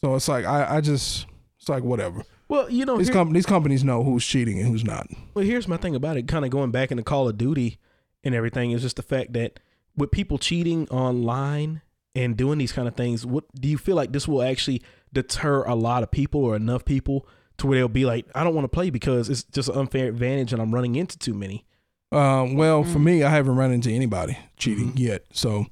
[0.00, 1.26] So it's like I, I just
[1.58, 2.22] it's like whatever.
[2.48, 5.06] Well, you know, These, here- com- these companies know who's cheating and who's not.
[5.34, 6.28] Well, here's my thing about it.
[6.28, 7.78] Kind of going back into Call of Duty
[8.22, 9.60] and everything is just the fact that
[9.96, 11.80] with people cheating online
[12.14, 14.82] and doing these kind of things, what do you feel like this will actually
[15.12, 17.26] deter a lot of people or enough people
[17.58, 20.08] to where they'll be like, I don't want to play because it's just an unfair
[20.08, 21.64] advantage and I'm running into too many.
[22.12, 25.66] Um, well, for me, I haven't run into anybody cheating yet, so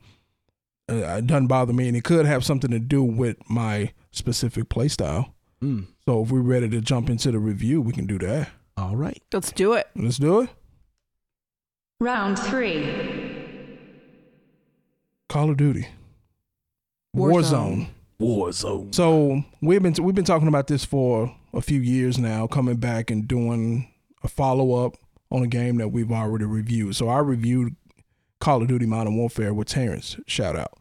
[0.90, 4.68] uh, it doesn't bother me, and it could have something to do with my specific
[4.68, 5.35] play style.
[5.62, 5.87] Mm.
[6.05, 8.49] So if we're ready to jump into the review, we can do that.
[8.77, 9.23] All right.
[9.33, 9.88] Let's do it.
[9.95, 10.51] Let's do it.
[12.01, 13.12] Round three.
[15.29, 15.87] Call of Duty,
[17.16, 17.87] Warzone.
[18.21, 18.90] Warzone.
[18.90, 18.95] Warzone.
[18.95, 23.11] So we've been we've been talking about this for a few years now, coming back
[23.11, 23.88] and doing
[24.23, 24.97] a follow up
[25.33, 26.95] on a game that we've already reviewed.
[26.95, 27.75] So I reviewed
[28.38, 30.16] Call of Duty Modern Warfare with Terrence.
[30.27, 30.79] Shout out.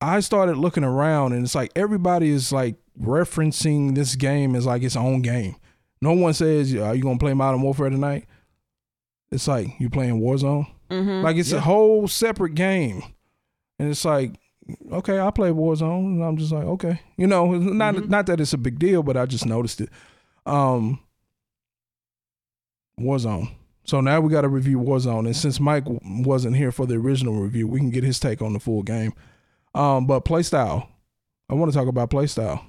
[0.00, 4.82] I started looking around and it's like everybody is like referencing this game as like
[4.82, 5.56] its own game.
[6.00, 8.26] No one says, "Are you gonna play Modern Warfare tonight?"
[9.30, 10.66] It's like you playing Warzone.
[10.90, 11.24] Mm-hmm.
[11.24, 13.02] Like it's a whole separate game,
[13.78, 14.32] and it's like,
[14.92, 18.40] okay, I play Warzone, and I'm just like, okay, you know, it's not not that
[18.40, 19.88] it's a big deal, but I just noticed it.
[20.44, 21.00] Um,
[23.00, 23.50] Warzone.
[23.84, 27.34] So now we got to review Warzone, and since Mike wasn't here for the original
[27.34, 29.12] review, we can get his take on the full game.
[29.74, 30.88] Um, but playstyle,
[31.50, 32.64] I want to talk about playstyle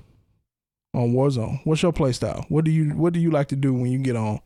[0.94, 1.62] on Warzone.
[1.64, 2.46] What's your playstyle?
[2.50, 4.42] What do you What do you like to do when you get on?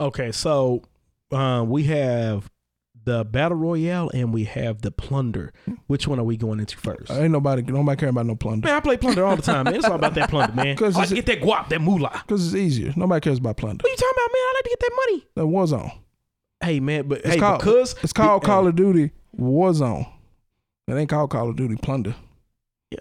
[0.00, 0.82] Okay, so
[1.32, 2.50] uh, we have
[3.06, 5.54] the battle royale and we have the plunder.
[5.86, 7.10] Which one are we going into first?
[7.10, 8.66] Ain't nobody nobody care about no plunder.
[8.68, 9.76] Man, I play plunder all the time, man.
[9.76, 10.76] It's all about that plunder, man.
[10.78, 12.22] 'Cause I like to it's- get that guap, that moolah.
[12.26, 12.92] Because it's easier.
[12.94, 13.82] Nobody cares about plunder.
[13.82, 14.42] What you talking about, man?
[14.42, 15.26] I like to get that money.
[15.36, 15.98] That Warzone.
[16.62, 20.06] Hey, man, but It's hey, called because it's called Call of Duty Warzone.
[20.88, 22.14] It ain't called Call of Duty Plunder.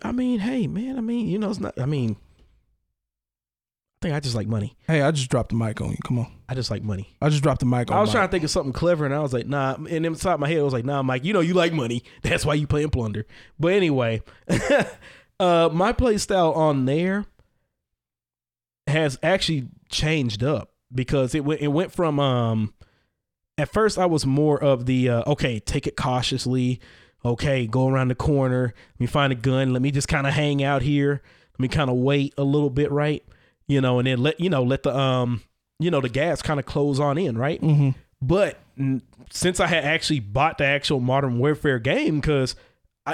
[0.02, 0.98] I mean, hey, man.
[0.98, 1.80] I mean, you know, it's not.
[1.80, 2.16] I mean,
[4.06, 4.78] think I just like money.
[4.88, 5.98] Hey, I just dropped the mic on you.
[6.06, 6.32] Come on.
[6.48, 7.16] I just like money.
[7.22, 8.14] I just dropped the mic on I was Mike.
[8.16, 9.76] trying to think of something clever, and I was like, nah.
[9.90, 11.24] And inside my head, I was like, nah, Mike.
[11.26, 12.04] You know, you like money.
[12.22, 13.26] That's why you playing plunder.
[13.60, 14.22] But anyway,
[15.40, 17.26] uh, my play style on there
[18.88, 22.74] has actually changed up because it went it went from um
[23.58, 26.80] at first I was more of the uh, okay, take it cautiously.
[27.24, 28.76] Okay, go around the corner.
[28.94, 29.74] Let me find a gun.
[29.74, 31.24] Let me just kind of hang out here.
[31.54, 33.24] Let me kind of wait a little bit, right?
[33.68, 35.42] You know, and then let you know let the um
[35.80, 37.60] you know the gas kind of close on in, right?
[37.60, 37.90] hmm
[38.22, 38.60] But
[39.32, 42.56] since I had actually bought the actual Modern Warfare game, because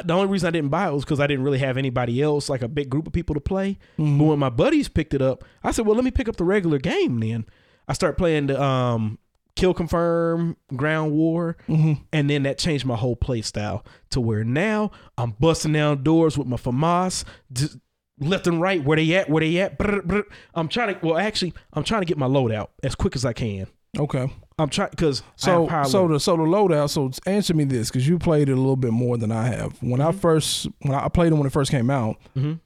[0.05, 2.49] the only reason I didn't buy it was because I didn't really have anybody else,
[2.49, 3.77] like a big group of people to play.
[3.97, 6.43] But when my buddies picked it up, I said, "Well, let me pick up the
[6.43, 7.45] regular game." Then
[7.87, 9.19] I start playing the um,
[9.55, 14.91] Kill Confirm, Ground War, and then that changed my whole play style to where now
[15.17, 17.77] I'm busting down doors with my FAMAS, just
[18.21, 18.83] left and right.
[18.83, 19.29] Where they at?
[19.29, 19.77] Where they at?
[19.77, 20.23] Brr, brr.
[20.53, 21.05] I'm trying to.
[21.05, 23.67] Well, actually, I'm trying to get my load out as quick as I can.
[23.99, 24.31] Okay.
[24.57, 26.89] I'm trying because So so the so the loadout.
[26.91, 29.81] So answer me this because you played it a little bit more than I have.
[29.81, 32.59] When I first when I played it when it first came out, Mhm.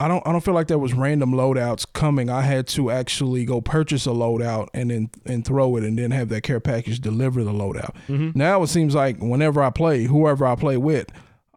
[0.00, 2.28] I don't I don't feel like there was random loadouts coming.
[2.30, 6.10] I had to actually go purchase a loadout and then and throw it and then
[6.12, 7.94] have that care package deliver the loadout.
[8.34, 11.08] Now it seems like whenever I play, whoever I play with,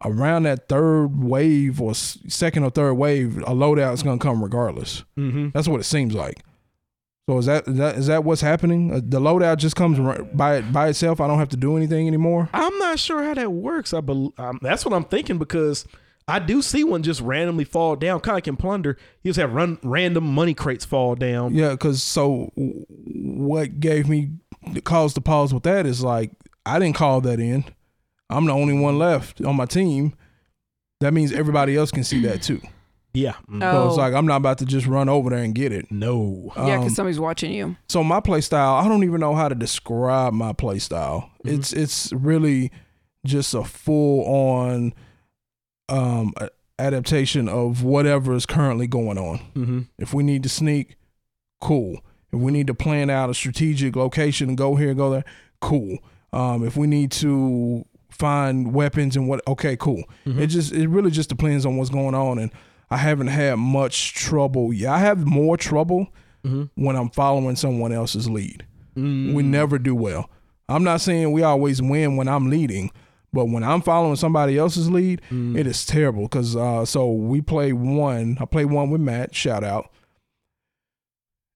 [0.04, 5.04] around that third wave or second or third wave, a loadout is gonna come regardless.
[5.16, 6.42] hmm That's what it seems like.
[7.28, 8.90] So is that is that, is that what's happening?
[8.92, 9.98] Uh, the loadout just comes
[10.34, 11.20] by by itself.
[11.20, 12.48] I don't have to do anything anymore.
[12.54, 13.92] I'm not sure how that works.
[13.92, 15.84] I bel um, that's what I'm thinking because
[16.26, 18.96] I do see one just randomly fall down, kind of like in Plunder.
[19.22, 21.54] You just have run random money crates fall down.
[21.54, 24.30] Yeah, because so what gave me
[24.72, 26.30] the cause to pause with that is like
[26.64, 27.64] I didn't call that in.
[28.30, 30.14] I'm the only one left on my team.
[31.00, 32.60] That means everybody else can see that too.
[33.14, 33.34] Yeah.
[33.50, 33.62] Mm.
[33.64, 33.72] Oh.
[33.84, 35.90] So it's like I'm not about to just run over there and get it.
[35.90, 36.52] No.
[36.56, 37.76] yeah, because Um, somebody's watching you.
[37.88, 41.30] so my play style, I don't even know how to describe my play style.
[41.44, 42.70] It's it's really
[43.24, 44.92] just a full on
[45.88, 46.34] um
[46.78, 49.38] adaptation of whatever is currently going on.
[49.56, 49.80] Mm-hmm.
[49.98, 50.96] If we need to sneak,
[51.60, 52.00] cool.
[52.32, 55.24] If we need to plan out a strategic location and go here and go there,
[55.60, 55.98] cool.
[56.32, 57.86] Um, if we need to
[58.18, 60.02] find weapons and what, okay, cool.
[60.26, 62.50] It just it really just depends on what's going on, and
[62.90, 64.72] I haven't had much trouble.
[64.72, 66.08] Yeah, I have more trouble
[66.76, 68.64] when I'm following someone else's lead.
[68.96, 70.30] We never do well.
[70.68, 72.90] I'm not saying we always win when I'm leading,
[73.32, 76.22] but when I'm following somebody else's lead, it is terrible.
[76.22, 78.38] Because uh, so we play one.
[78.40, 79.34] I played one with Matt.
[79.34, 79.90] Shout out.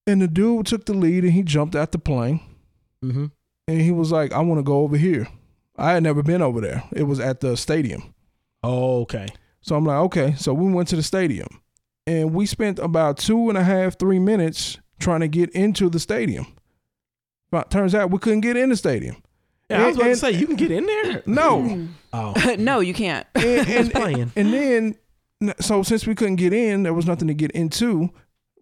[0.07, 2.41] And the dude took the lead and he jumped out the plane
[3.05, 3.27] Mm-hmm.
[3.67, 5.27] and he was like, "I want to go over here."
[5.83, 6.85] I had never been over there.
[6.93, 8.15] It was at the stadium.
[8.63, 9.27] Oh, okay.
[9.61, 10.35] So I'm like, okay.
[10.37, 11.49] So we went to the stadium
[12.07, 15.99] and we spent about two and a half, three minutes trying to get into the
[16.01, 16.47] stadium.
[17.51, 19.17] But turns out we couldn't get in the stadium.
[19.69, 21.23] Yeah, I was And- to say you can get in there.
[21.27, 21.63] No.
[21.63, 21.89] Mm.
[22.13, 23.27] Oh, no, you can't.
[23.35, 24.33] and, and, playing.
[24.37, 28.11] and then, so since we couldn't get in, there was nothing to get into.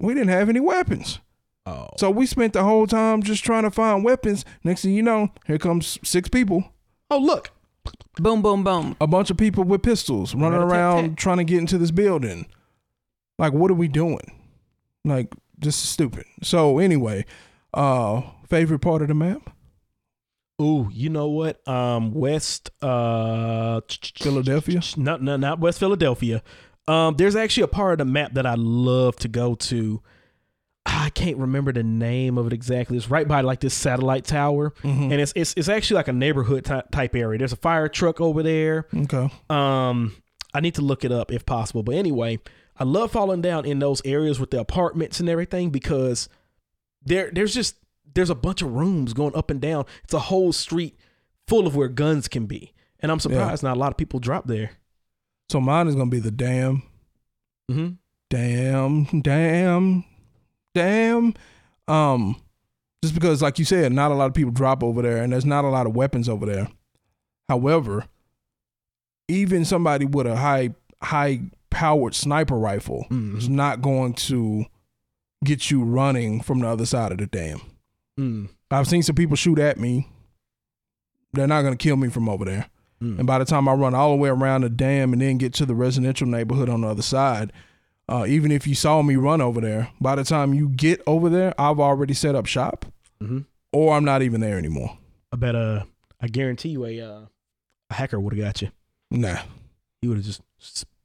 [0.01, 1.19] We didn't have any weapons.
[1.67, 4.45] Oh, So we spent the whole time just trying to find weapons.
[4.65, 6.65] Next thing you know, here comes six people.
[7.11, 7.51] Oh, look.
[8.19, 8.97] boom, boom, boom.
[9.01, 12.47] a bunch of people with pistols running around trying to get into this building.
[13.39, 14.39] Like, what are we doing?
[15.05, 16.25] Like, just stupid.
[16.43, 17.25] So anyway,
[17.75, 19.51] uh, favorite part of the map?
[20.61, 21.67] Ooh, you know what?
[21.67, 22.71] Um, West.
[22.83, 23.81] Uh,
[24.21, 24.83] Philadelphia.
[24.97, 26.43] not no, not West Philadelphia.
[26.87, 30.03] Um, there's actually a part of the map that I love to go to.
[30.93, 32.97] I can't remember the name of it exactly.
[32.97, 35.05] It's right by like this satellite tower, Mhm.
[35.13, 37.39] and it's it's it's actually like a neighborhood ty- type area.
[37.39, 38.87] There's a fire truck over there.
[38.95, 39.31] Okay.
[39.49, 40.15] Um,
[40.55, 41.83] I need to look it up if possible.
[41.83, 42.39] But anyway,
[42.77, 46.29] I love falling down in those areas with the apartments and everything because
[47.05, 47.77] there there's just
[48.15, 49.85] there's a bunch of rooms going up and down.
[50.05, 50.97] It's a whole street
[51.47, 54.47] full of where guns can be, and I'm surprised not a lot of people drop
[54.47, 54.73] there.
[55.49, 56.83] So mine is gonna be the damn,
[57.71, 57.89] Mm-hmm.
[58.29, 60.05] damn, damn,
[60.75, 61.35] damn.
[61.89, 62.37] Um,
[63.03, 65.47] just because, like you said, not a lot of people drop over there, and there's
[65.47, 66.69] not a lot of weapons over there.
[67.49, 68.05] However,
[69.29, 70.71] even somebody with a high
[71.03, 73.39] high powered sniper rifle Mhm.
[73.39, 74.67] is not going to
[75.45, 77.61] get you running from the other side of the dam.
[78.19, 78.49] Mm.
[78.71, 80.07] I've seen some people shoot at me.
[81.33, 82.67] They're not going to kill me from over there.
[83.03, 83.19] Mm.
[83.21, 85.55] And by the time I run all the way around the dam and then get
[85.55, 87.53] to the residential neighborhood on the other side,
[88.11, 91.29] uh, even if you saw me run over there, by the time you get over
[91.31, 92.85] there, I've already set up shop,
[93.23, 93.45] Mhm.
[93.73, 94.99] or I'm not even there anymore.
[95.33, 95.85] I bet uh
[96.21, 97.21] I guarantee you a uh,
[97.91, 98.71] a hacker would have got you.
[99.11, 99.39] Nah,
[100.03, 100.43] He would have just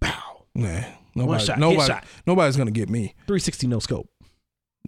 [0.02, 0.82] pow nah,
[1.16, 1.94] nobody, shot, nobody,
[2.28, 3.14] nobody's gonna get me.
[3.28, 4.10] 360 no scope.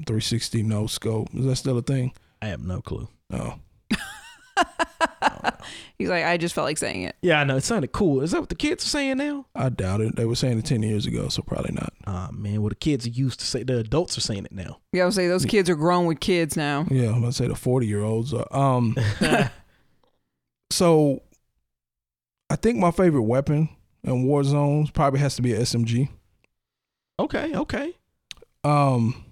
[0.06, 1.30] 360 no scope.
[1.34, 2.12] Is that still a thing?
[2.42, 3.08] I have no clue.
[3.30, 3.56] No.
[5.98, 7.16] He's like, I just felt like saying it.
[7.22, 8.22] Yeah, I know it sounded cool.
[8.22, 9.46] Is that what the kids are saying now?
[9.56, 10.16] I doubt it.
[10.16, 11.94] They were saying it 10 years ago, so probably not.
[12.06, 14.80] Ah man, well the kids are used to say the adults are saying it now.
[14.92, 16.86] Yeah, I would say those kids are grown with kids now.
[16.90, 18.34] Yeah, I'm gonna say the 40 year olds.
[18.34, 18.48] Are.
[18.56, 18.96] Um,
[20.72, 21.22] so
[22.50, 23.70] I think my favorite weapon
[24.04, 26.10] in Warzone's probably has to be a SMG.
[27.20, 27.94] okay, okay.
[28.64, 29.24] Um,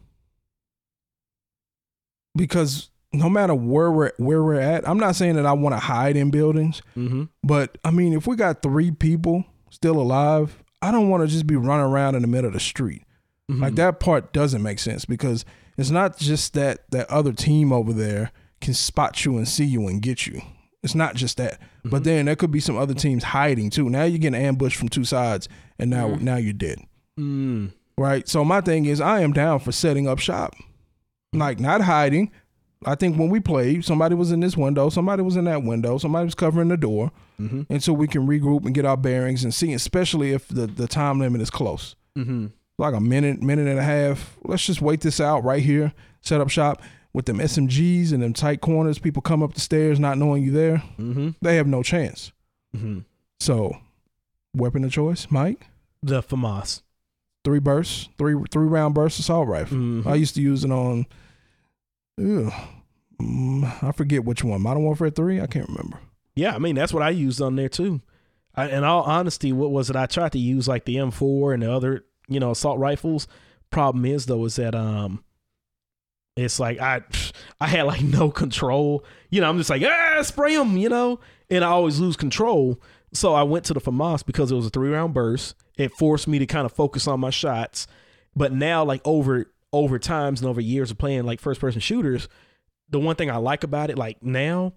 [2.36, 5.80] because no matter where we're where we're at, I'm not saying that I want to
[5.80, 7.24] hide in buildings, Mm-hmm.
[7.44, 11.48] but I mean, if we got three people still alive, I don't want to just
[11.48, 13.04] be running around in the middle of the street.
[13.52, 13.62] Mm-hmm.
[13.62, 15.46] Like that part doesn't make sense because
[15.78, 19.88] it's not just that that other team over there can spot you and see you
[19.88, 20.42] and get you.
[20.82, 21.60] It's not just that.
[21.84, 23.90] But then there could be some other teams hiding too.
[23.90, 25.48] Now you're getting ambushed from two sides
[25.80, 26.80] and now now you're dead.
[27.20, 27.72] Mm.
[27.98, 28.28] right?
[28.28, 30.54] So my thing is, I am down for setting up shop,
[31.34, 32.32] like not hiding.
[32.86, 35.98] I think when we played, somebody was in this window, somebody was in that window,
[35.98, 37.64] somebody was covering the door, Mm-hmm.
[37.70, 40.88] and so we can regroup and get our bearings and see, especially if the the
[40.88, 42.48] time limit is close, Mm-hmm.
[42.78, 44.38] like a minute, minute and a half.
[44.44, 48.34] Let's just wait this out right here, set up shop with them SMGs and them
[48.34, 49.00] tight corners.
[49.00, 50.78] People come up the stairs not knowing you there.
[51.00, 51.30] Mm-hmm.
[51.42, 52.32] They have no chance.
[52.76, 53.00] Mm-hmm.
[53.40, 53.78] So,
[54.56, 55.68] weapon of choice, Mike.
[56.04, 56.82] The FAMAS.
[57.44, 59.78] Three bursts, three three round burst assault rifle.
[59.78, 60.06] Mhm.
[60.08, 61.06] I used to use it on.
[62.18, 62.52] Ew,
[63.22, 64.62] mm, I forget which one.
[64.62, 65.42] Modern Warfare Three.
[65.42, 66.00] I can't remember.
[66.36, 68.02] Yeah, I mean that's what I used on there too.
[68.56, 69.96] I, in all honesty, what was it?
[69.96, 73.28] I tried to use like the M4 and the other, you know, assault rifles.
[73.70, 75.24] Problem is though, is that um,
[76.36, 77.02] it's like I
[77.60, 79.04] I had like no control.
[79.30, 82.82] You know, I'm just like ah, spray them, you know, and I always lose control.
[83.14, 85.56] So I went to the FAMAS because it was a three round burst.
[85.78, 87.88] It forced me to kind of focus on my shots.
[88.36, 92.28] But now, like over over times and over years of playing like first person shooters,
[92.90, 94.74] the one thing I like about it, like now,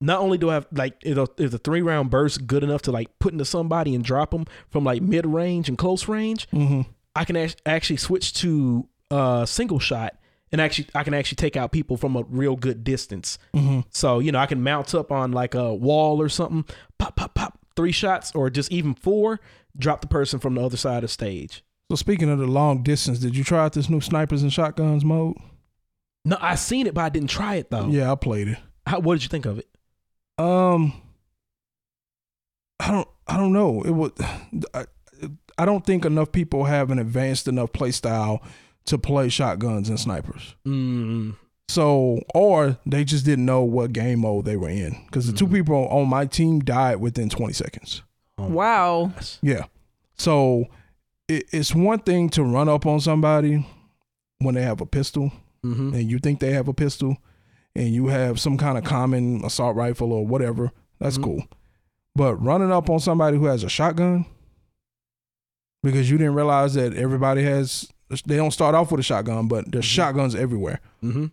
[0.00, 2.82] not only do I have like is a, is a three round burst good enough
[2.82, 6.48] to like put into somebody and drop them from like mid range and close range,
[6.50, 6.82] Mm-hmm.
[7.14, 10.18] I can act- actually switch to uh single shot
[10.52, 13.38] and actually I can actually take out people from a real good distance.
[13.54, 13.80] Mm-hmm.
[13.90, 16.64] So you know I can mount up on like a wall or something,
[16.98, 19.40] pop pop pop, three shots or just even four,
[19.78, 21.62] drop the person from the other side of the stage.
[21.90, 25.04] So speaking of the long distance, did you try out this new snipers and shotguns
[25.04, 25.36] mode?
[26.24, 27.86] No, I seen it, but I didn't try it though.
[27.88, 28.58] Yeah, I played it.
[28.86, 29.68] How, what did you think of it?
[30.38, 31.00] Um,
[32.80, 33.82] I don't, I don't know.
[33.82, 34.12] It was,
[34.74, 34.86] I,
[35.58, 38.42] I don't think enough people have an advanced enough play style
[38.86, 40.54] to play shotguns and snipers.
[40.66, 41.36] Mm,
[41.68, 45.48] So, or they just didn't know what game mode they were in because the two
[45.48, 48.02] people on my team died within 20 seconds.
[48.38, 49.12] oh, Wow.
[49.42, 49.64] Yeah.
[50.18, 50.66] So,
[51.28, 53.66] it, it's one thing to run up on somebody
[54.38, 55.32] when they have a pistol
[55.64, 55.94] Mhm.
[55.94, 57.16] and you think they have a pistol
[57.74, 61.24] and you have some kind of common assault rifle or whatever, that's Mhm.
[61.24, 61.42] cool.
[62.14, 64.26] But running up on somebody who has a shotgun
[65.82, 67.88] because you didn't realize that everybody has
[68.24, 69.88] they don't start off with a shotgun, but there's Mhm.
[69.88, 70.80] shotguns everywhere.
[71.02, 71.32] Mhm.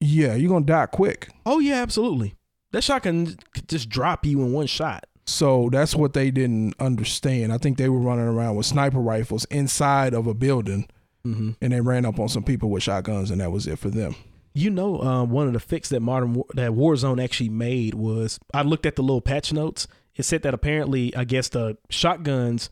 [0.00, 1.30] Yeah, you're gonna die quick.
[1.46, 2.34] Oh yeah, absolutely.
[2.72, 5.06] That shotgun could just drop you in one shot.
[5.24, 7.52] So that's what they didn't understand.
[7.52, 10.88] I think they were running around with sniper rifles inside of a building
[11.24, 11.50] Mm-hmm.
[11.62, 14.16] and they ran up on some people with shotguns and that was it for them.
[14.54, 18.40] You know, um, one of the fix that modern War- that Warzone actually made was
[18.52, 19.86] I looked at the little patch notes.
[20.16, 22.70] It said that apparently, I guess the shotguns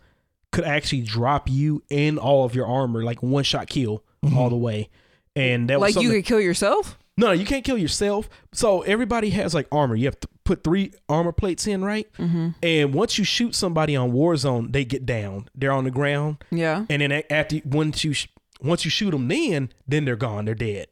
[0.51, 4.03] could actually drop you and all of your armor, like one shot kill
[4.35, 4.89] all the way.
[5.37, 6.99] And that was Like you something- could kill yourself?
[7.21, 8.29] No, you can't kill yourself.
[8.53, 9.95] So everybody has like armor.
[9.95, 12.07] You have to put three armor plates in, right?
[12.19, 12.49] Mm-hmm.
[12.63, 15.49] And once you shoot somebody on Warzone, they get down.
[15.55, 16.43] They're on the ground.
[16.51, 16.87] Yeah.
[16.91, 18.15] and then after once you
[18.63, 20.87] once you shoot them, then then they're gone, they're dead.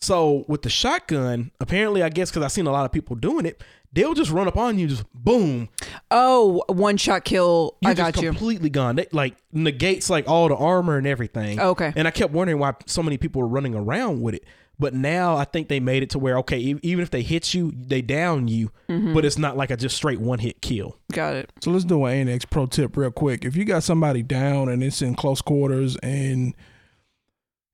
[0.00, 3.46] So with the shotgun, apparently, I guess because I've seen a lot of people doing
[3.46, 5.68] it, they'll just run up on you, just boom,
[6.10, 7.76] Oh, one shot kill.
[7.80, 8.28] you're I got just you.
[8.30, 8.96] completely gone.
[8.96, 11.58] They like negates like all the armor and everything.
[11.60, 11.92] Okay.
[11.96, 14.44] And I kept wondering why so many people were running around with it.
[14.78, 17.72] But now I think they made it to where okay, even if they hit you,
[17.74, 19.14] they down you, Mm-hmm.
[19.14, 20.98] but it's not like a just straight one hit kill.
[21.12, 21.50] Got it.
[21.62, 23.44] So let's do an Annex pro tip real quick.
[23.44, 26.54] If you got somebody down and it's in close quarters and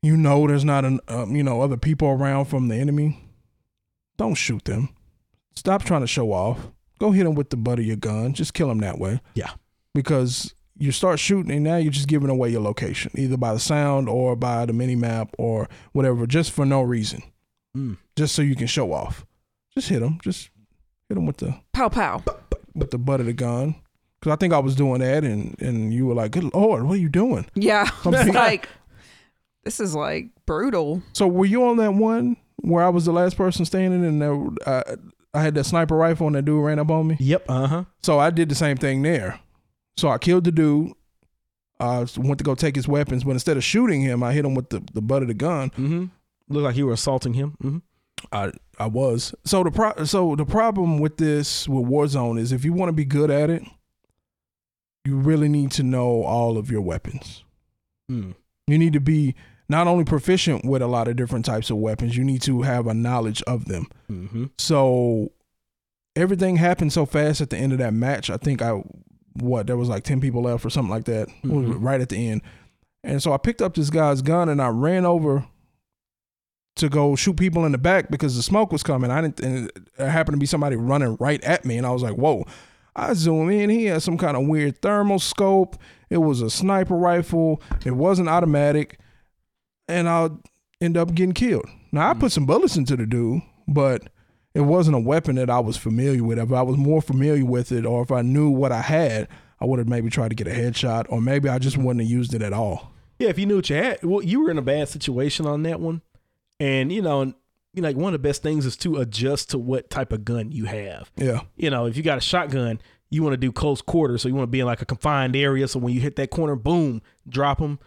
[0.03, 3.19] you know there's not an um, you know other people around from the enemy,
[4.17, 4.89] don't shoot them.
[5.55, 6.71] Stop trying to show off.
[6.99, 8.33] Go hit them with the butt of your gun.
[8.33, 9.21] Just kill them that way.
[9.35, 9.51] Yeah.
[9.95, 13.61] Because you start shooting and now you're just giving away your location, either by the
[13.61, 17.23] sound or by the mini map or whatever, just for no reason,
[17.77, 17.97] Mm.
[18.17, 19.25] just so you can show off.
[19.75, 20.19] Just hit them.
[20.23, 20.51] Just
[21.09, 22.23] hit them with the Pow pow.
[22.75, 23.75] with the butt of the gun.
[24.21, 26.95] Cause I think I was doing that, and and you were like, "Good lord, what
[26.95, 27.85] are you doing?" Yeah.
[28.03, 28.69] Some It's people- like
[29.65, 31.03] this is like brutal.
[31.13, 34.47] So were you on that one where I was the last person standing, and there,
[34.67, 34.97] uh,
[35.35, 37.17] I had that sniper rifle, and that dude ran up on me?
[37.19, 37.45] Yep.
[37.49, 37.85] Uh huh.
[38.03, 39.41] So I did the same thing there.
[39.97, 40.93] So I killed the dude.
[41.81, 44.55] I went to go take his weapons, but instead of shooting him, I hit him
[44.55, 45.71] with the, the butt of the gun.
[45.71, 46.05] Mm-hmm.
[46.49, 47.57] Looked like you were assaulting him.
[47.63, 47.79] Mm-hmm.
[48.31, 49.35] I I was.
[49.45, 52.93] So the pro- so the problem with this with Warzone is if you want to
[52.93, 53.63] be good at it,
[55.05, 57.45] you really need to know all of your weapons.
[58.11, 58.35] Mm.
[58.67, 59.35] You need to be
[59.69, 62.87] not only proficient with a lot of different types of weapons, you need to have
[62.87, 63.87] a knowledge of them.
[64.11, 64.47] Mm-hmm.
[64.59, 65.33] So
[66.15, 68.31] everything happened so fast at the end of that match.
[68.31, 68.83] I think I
[69.35, 71.77] what there was like 10 people left or something like that Mhm.
[71.81, 72.43] right at the end.
[73.05, 75.47] And so I picked up this guy's gun and I ran over
[76.77, 79.11] to go shoot people in the back because the smoke was coming.
[79.11, 82.03] I didn't and it happened to be somebody running right at me and I was
[82.03, 82.45] like, "Whoa."
[82.95, 83.71] I zoom in.
[83.71, 85.77] He had some kind of weird thermal scope.
[86.11, 87.61] It was a sniper rifle.
[87.87, 88.99] It wasn't automatic,
[89.89, 90.41] and I'll
[90.81, 91.65] end up getting killed.
[91.91, 94.09] Now I put some bullets into the dude, but
[94.55, 96.39] it wasn't a weapon that I was familiar with.
[96.39, 99.29] If I was more familiar with it, or if I knew what I had,
[99.61, 102.11] I would have maybe tried to get a headshot, or maybe I just wouldn't have
[102.11, 102.93] used it at all.
[103.19, 105.63] Yeah, if you knew what you had, well, you were in a bad situation on
[105.63, 106.03] that one,
[106.59, 107.35] and you know, and,
[107.73, 110.25] you know, like one of the best things is to adjust to what type of
[110.25, 111.11] gun you have.
[111.17, 111.41] Yeah.
[111.57, 112.81] You know, if you got a shotgun,
[113.11, 115.37] you want to do close quarters, so you want to be in like a confined
[115.37, 115.69] area.
[115.69, 117.79] So when you hit that corner, boom, drop them.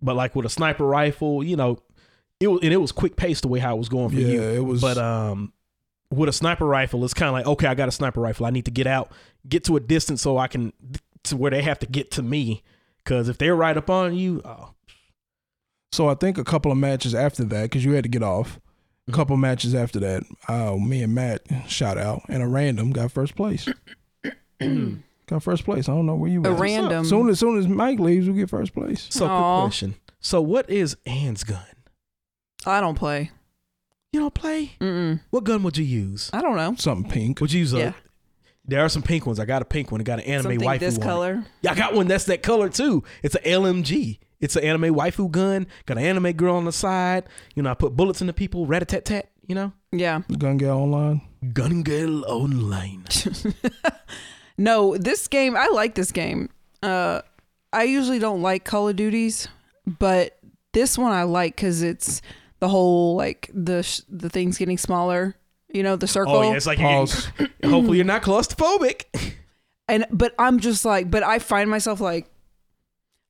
[0.00, 1.78] But like with a sniper rifle, you know,
[2.38, 4.40] it was and it was quick paced the way how it was going for you.
[4.40, 5.52] Yeah, it was- But um,
[6.10, 8.46] with a sniper rifle, it's kind of like okay, I got a sniper rifle.
[8.46, 9.10] I need to get out,
[9.48, 10.72] get to a distance so I can
[11.24, 12.62] to where they have to get to me.
[13.04, 14.74] Because if they're right up on you, oh,
[15.92, 18.58] So I think a couple of matches after that, because you had to get off.
[19.08, 23.12] A couple matches after that, uh, me and Matt shot out, and a random got
[23.12, 23.68] first place.
[24.60, 25.88] got first place.
[25.88, 26.58] I don't know where you A at.
[26.58, 27.04] random.
[27.04, 29.06] Soon as soon as Mike leaves, we get first place.
[29.10, 29.28] So, Aw.
[29.60, 29.94] quick question.
[30.18, 31.62] So, what is Ann's gun?
[32.64, 33.30] I don't play.
[34.12, 34.72] You don't play?
[34.80, 35.20] Mm-mm.
[35.30, 36.30] What gun would you use?
[36.32, 36.74] I don't know.
[36.78, 37.40] Something pink.
[37.40, 37.78] Would you use a?
[37.78, 37.92] Yeah.
[38.64, 39.38] There are some pink ones.
[39.38, 40.00] I got a pink one.
[40.00, 41.06] I got an anime Something waifu this one.
[41.06, 41.44] color.
[41.62, 43.04] Yeah, I got one that's that color too.
[43.22, 44.18] It's an LMG.
[44.40, 45.66] It's an anime waifu gun.
[45.86, 47.24] Got an anime girl on the side.
[47.54, 48.66] You know, I put bullets into people.
[48.66, 49.30] Rat a tat tat.
[49.46, 50.22] You know, Yeah.
[50.38, 51.20] Gun Girl Online.
[51.52, 53.04] Gun Girl Online.
[54.58, 56.48] No, this game, I like this game.
[56.82, 57.20] Uh,
[57.74, 59.48] I usually don't like Call of Duties,
[59.86, 60.38] but
[60.72, 62.22] this one I like because it's
[62.66, 65.36] the whole like the sh- the things getting smaller.
[65.72, 66.34] You know, the circle.
[66.36, 67.28] Oh yeah, it's like you're Pause.
[67.38, 69.04] getting- hopefully you're not claustrophobic.
[69.88, 72.28] and but I'm just like, but I find myself like,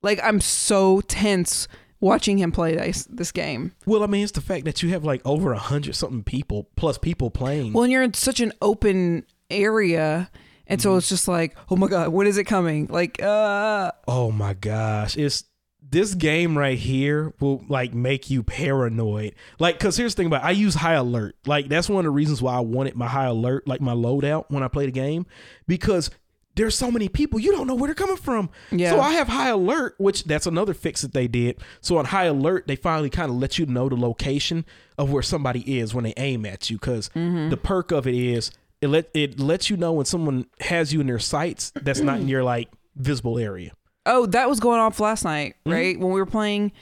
[0.03, 1.69] like I'm so tense
[2.01, 3.73] watching him play this this game.
[3.87, 6.69] well, I mean, it's the fact that you have like over a hundred something people
[6.77, 7.73] plus people playing.
[7.73, 10.31] Well, and you're in such an open area,
[10.67, 12.87] and so it's just like, oh my god, when is it coming?
[12.87, 15.45] Like, uh, Oh my gosh, it's
[15.89, 19.35] this game right here will like make you paranoid.
[19.59, 21.37] Like, cause here's the thing about it, I use high alert.
[21.47, 24.47] Like that's one of the reasons why I wanted my high alert, like my loadout
[24.49, 25.27] when I play the game,
[25.67, 26.11] because
[26.57, 28.51] there's so many people you don't know where they're coming from.
[28.71, 28.91] Yeah.
[28.91, 31.59] So I have high alert, which that's another fix that they did.
[31.81, 34.65] So on high alert, they finally kind of let you know the location
[34.99, 36.79] of where somebody is when they aim at you.
[36.79, 37.51] because mm-hmm.
[37.51, 41.01] the perk of it is it let it lets you know when someone has you
[41.01, 43.73] in their sights that's not in your like visible area.
[44.07, 45.73] Oh, that was going off last night, mm-hmm.
[45.73, 46.01] right?
[46.01, 46.73] When we were playing,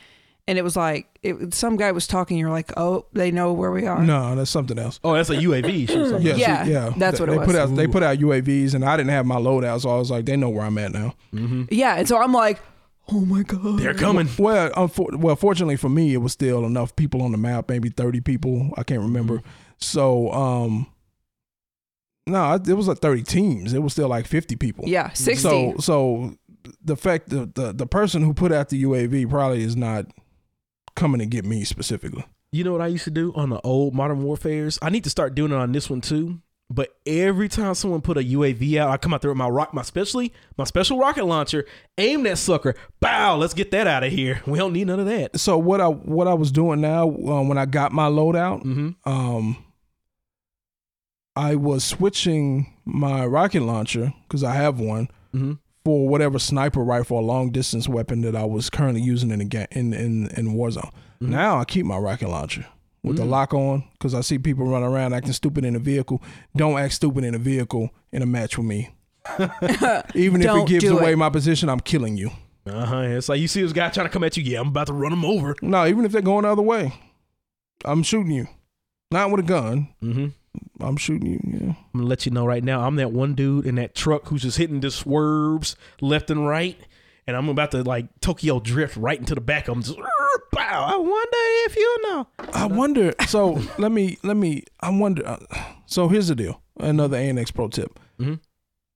[0.47, 2.37] and it was like it, some guy was talking.
[2.39, 4.03] You're like, oh, they know where we are.
[4.03, 5.01] No, that's something else.
[5.03, 5.89] Oh, that's a UAV.
[5.89, 6.27] Shoot something.
[6.27, 6.93] Yeah, Yeah, see, yeah.
[6.97, 7.47] that's They- what it they was.
[7.47, 10.11] Put out, they put out UAVs, and I didn't have my loadout, so I was
[10.11, 11.14] like, they know where I'm at now.
[11.33, 11.64] Mm-hmm.
[11.70, 12.61] Yeah, and so I'm like,
[13.11, 14.29] oh my god, They're coming.
[14.39, 17.89] Well, unfor- well, fortunately for me, it was still enough people on the map, maybe
[17.89, 18.70] 30 people.
[18.77, 19.39] I can't remember.
[19.39, 19.49] Mm-hmm.
[19.79, 20.87] So, um,
[22.27, 23.75] no, it was like 30 teams.
[23.75, 24.85] It was still like 50 people.
[24.87, 25.43] yeah, sixty.
[25.43, 26.39] So, so
[26.83, 30.07] the fact that the, the person who put out the UAV probably is not
[30.97, 32.25] coming to get me specifically.
[32.53, 34.79] You know what I used to do on the old Modern Warfares?
[34.81, 36.41] I need to start doing it on this one too.
[36.71, 39.75] But every time someone put a UAV out, I come out there with my rock,
[39.75, 41.67] my specially my special rocket launcher,
[41.99, 43.37] aim that sucker, bow.
[43.37, 44.41] Let's get that out of here.
[44.47, 45.39] We don't need none of that.
[45.39, 49.09] So what I what I was doing now um, when I got my loadout, Mm-hmm.
[49.09, 49.57] um,
[51.37, 55.53] I was switching my rocket launcher because I have one Mm-hmm.
[55.85, 59.45] For whatever sniper rifle or long distance weapon that I was currently using in the
[59.45, 60.91] ga- in in in Warzone.
[61.22, 61.28] Mhm.
[61.28, 62.66] Now I keep my rocket launcher
[63.03, 63.28] with the Mm.
[63.30, 66.22] lock on because I see people running around acting stupid in a vehicle.
[66.57, 68.91] Don't act stupid in a vehicle in a match with me.
[70.14, 71.16] Even if it gives away it.
[71.18, 72.30] my position, I'm killing you.
[72.66, 73.01] Uh huh.
[73.01, 74.43] It's like you see this guy trying to come at you.
[74.43, 75.55] Yeah, I'm about to run him over.
[75.61, 76.95] No, even if they're going the other way,
[77.85, 78.47] I'm shooting you.
[79.11, 79.89] Not with a gun.
[80.03, 80.26] Mm-hmm.
[80.81, 81.41] I'm shooting you.
[81.45, 81.69] Yeah.
[81.71, 82.81] I'm gonna let you know right now.
[82.83, 86.77] I'm that one dude in that truck who's just hitting the swerves left and right,
[87.27, 89.83] and I'm about to like Tokyo drift right into the back of him.
[89.83, 89.99] Just,
[90.53, 90.85] bow.
[90.85, 92.27] I wonder if you know.
[92.53, 93.15] I wonder.
[93.29, 94.65] So let me let me.
[94.81, 95.27] I wonder.
[95.27, 95.39] Uh,
[95.87, 96.61] so here's the deal.
[96.79, 97.99] Another ANX pro tip.
[98.19, 98.41] Mhm.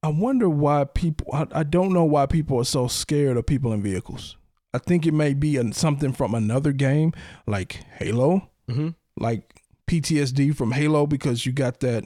[0.02, 1.26] I wonder why people.
[1.32, 4.36] I, I don't know why people are so scared of people in vehicles.
[4.74, 7.12] I think it may be an, something from another game
[7.46, 8.88] like Halo, Mm-hmm.
[9.16, 9.57] like
[9.88, 12.04] PTSD from Halo because you got that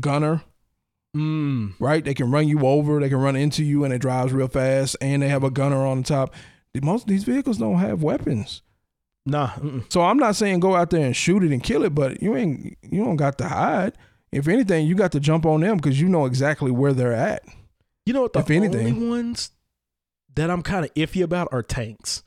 [0.00, 0.42] gunner,
[1.16, 1.74] Mm.
[1.78, 2.04] right?
[2.04, 4.96] They can run you over, they can run into you, and it drives real fast,
[5.00, 6.34] and they have a gunner on the top.
[6.82, 8.62] Most of these vehicles don't have weapons.
[9.26, 9.50] Nah.
[9.50, 9.90] Mm-mm.
[9.92, 12.36] So I'm not saying go out there and shoot it and kill it, but you
[12.36, 13.96] ain't you don't got to hide.
[14.32, 17.42] If anything, you got to jump on them because you know exactly where they're at.
[18.04, 18.32] You know what?
[18.32, 18.94] The If anything.
[18.94, 19.52] only ones
[20.34, 22.22] that I'm kind of iffy about are tanks.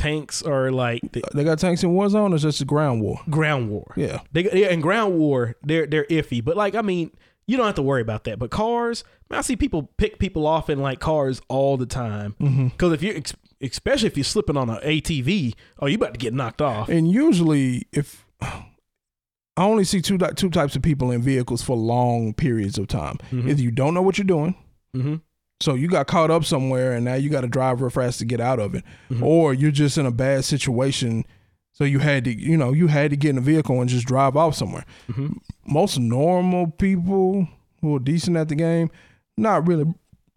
[0.00, 3.20] Tanks are like the They got tanks in Warzone, or it's just a ground war.
[3.28, 3.92] ground war.
[3.96, 7.10] Yeah, They yeah, in ground war they're they're iffy, but like I mean,
[7.46, 8.38] you don't have to worry about that.
[8.38, 12.34] But cars, man, I see people pick people off in like cars all the time.
[12.40, 12.68] Mm-hmm.
[12.68, 13.22] Because if you,
[13.60, 16.88] especially if you're slipping on an ATV, oh, you about to get knocked off.
[16.88, 22.32] And usually, if I only see two two types of people in vehicles for long
[22.34, 23.48] periods of time, Mhm.
[23.50, 24.54] either you don't know what you're doing,
[24.96, 25.16] Mm-hmm.
[25.60, 28.24] So you got caught up somewhere, and now you got to drive real fast to
[28.24, 29.22] get out of it, Mhm.
[29.22, 31.24] or you're just in a bad situation,
[31.72, 34.06] so you had to, you know, you had to get in a vehicle and just
[34.06, 34.84] drive off somewhere.
[35.10, 35.32] Mm-hmm.
[35.66, 37.46] Most normal people
[37.80, 38.90] who are decent at the game,
[39.36, 39.86] not really,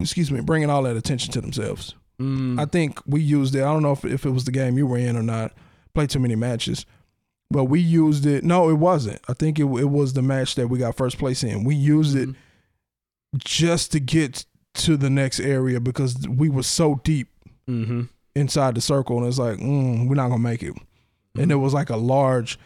[0.00, 1.94] excuse me, bringing all that attention to themselves.
[2.20, 2.60] Mm.
[2.60, 3.62] I think we used it.
[3.62, 5.52] I don't know if, if it was the game you were in or not.
[5.94, 6.86] Played too many matches,
[7.50, 8.44] but we used it.
[8.44, 9.20] No, it wasn't.
[9.28, 11.64] I think it it was the match that we got first place in.
[11.64, 12.30] We used it
[13.36, 14.44] just to get
[14.74, 17.28] to the next area because we were so deep
[17.68, 18.02] mm-hmm.
[18.34, 20.74] inside the circle, and it's like mm, we're not gonna make it.
[21.36, 22.58] And it was like a large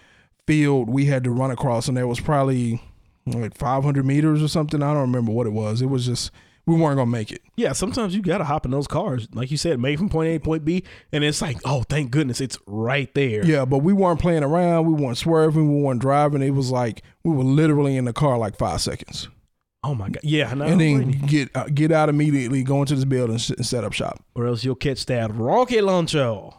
[0.47, 2.83] field we had to run across, and there was probably
[3.27, 4.83] like 500 meters or something.
[4.83, 5.83] I don't remember what it was.
[5.83, 6.31] It was just
[6.69, 7.43] we weren't gonna make it.
[7.57, 10.33] Yeah, sometimes you gotta hop in those cars, like you said, make from point A
[10.35, 13.45] to point B, and it's like, oh, thank goodness, it's right there.
[13.45, 14.87] Yeah, but we weren't playing around.
[14.87, 15.75] We weren't swerving.
[15.75, 16.43] We weren't driving.
[16.43, 19.29] It was like we were literally in the car like five seconds,
[19.85, 20.21] Oh my god.
[20.23, 20.53] Yeah.
[20.55, 23.93] No, and then get uh, get out immediately, go into this building, and, set up
[23.93, 24.23] shop.
[24.35, 26.51] or else you'll catch that rocket launcher.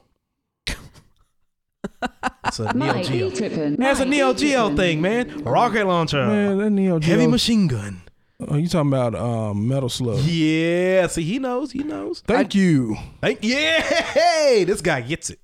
[2.45, 3.29] It's a Neo Geo.
[3.29, 5.43] That's a Neo Geo thing, man.
[5.43, 6.25] Rocket launcher.
[6.25, 7.15] Man, that Neo Geo.
[7.15, 8.01] Heavy machine gun.
[8.47, 10.19] Oh, you talking about um, Metal Slug?
[10.21, 11.07] Yeah.
[11.07, 11.71] See, he knows.
[11.71, 12.21] He knows.
[12.21, 12.95] Thank you.
[13.21, 13.39] Thank.
[13.41, 13.81] Yeah.
[14.49, 15.39] Hey, this guy gets it.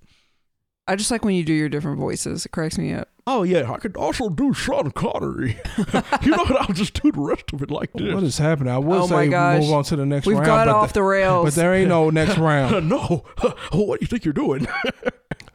[0.88, 2.46] I just like when you do your different voices.
[2.46, 3.10] It cracks me up.
[3.28, 5.60] Oh yeah, I could also do Sean Connery.
[6.22, 6.62] you know what?
[6.62, 8.14] I'll just do the rest of it like this.
[8.14, 8.72] What is happening?
[8.72, 10.38] I would Oh say my move on to the next round.
[10.40, 11.46] We've got but off the rails.
[11.46, 12.88] But there ain't no next round.
[12.88, 13.26] no.
[13.72, 14.68] what do you think you're doing?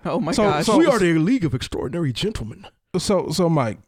[0.04, 0.66] oh my So- gosh.
[0.66, 2.66] so- we are the League of Extraordinary Gentlemen.
[2.98, 3.78] So, so Mike,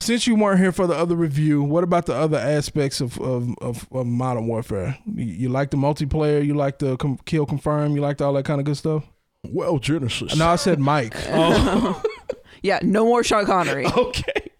[0.00, 3.54] since you weren't here for the other review, what about the other aspects of of,
[3.60, 4.96] of, of Modern Warfare?
[5.04, 6.44] You, you like the multiplayer?
[6.44, 7.94] You like the com- kill confirm?
[7.96, 9.04] You liked all that kind of good stuff?
[9.52, 10.36] Well, Genesis.
[10.36, 11.14] No, I said Mike.
[11.28, 12.02] Oh,
[12.62, 13.86] yeah, no more Sean Connery.
[13.96, 14.50] okay.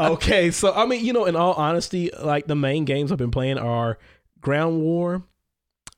[0.00, 0.50] okay.
[0.50, 3.58] So, I mean, you know, in all honesty, like the main games I've been playing
[3.58, 3.98] are
[4.40, 5.22] Ground War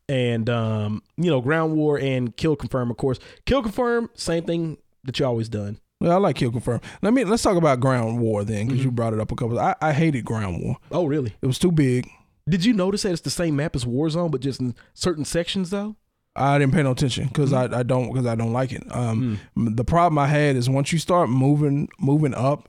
[0.09, 3.19] and, um, you know, Ground War and Kill Confirm, of course.
[3.47, 5.79] Kill Confirm, same thing that you always done.
[6.01, 6.81] Well, I like kill confirm.
[7.03, 8.85] Let me let's talk about Ground War then, because Mm-hmm.
[8.87, 9.59] you brought it up a couple.
[9.59, 10.79] I, I hated Ground War.
[10.91, 11.35] Oh, really?
[11.43, 12.09] It was too big.
[12.49, 15.69] Did you notice that it's the same map as Warzone, but just in certain sections,
[15.69, 15.97] though?
[16.37, 17.75] I didn't pay no attention because Mm-hmm.
[17.75, 18.83] I, I don't because I don't like it.
[18.91, 22.69] Um, m- the problem I had is once you start moving moving up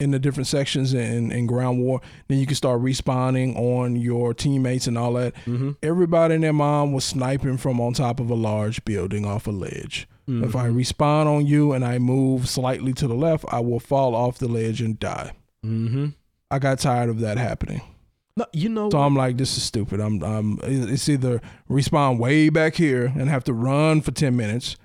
[0.00, 4.32] in the different sections in, in ground war, then you can start respawning on your
[4.32, 5.34] teammates and all that.
[5.46, 5.72] Mm-hmm.
[5.82, 9.50] Everybody and their mom was sniping from on top of a large building off a
[9.50, 10.06] ledge.
[10.30, 14.14] If I respawn on you and I move slightly to the left, I will fall
[14.14, 15.32] off the ledge and die.
[15.64, 16.08] Mm-hmm.
[16.50, 17.80] I got tired of that happening.
[18.38, 19.98] No, you know, So I'm like, this is stupid.
[19.98, 20.60] I'm, I'm.
[20.62, 24.76] It's either respawn way back here and have to run for ten minutes,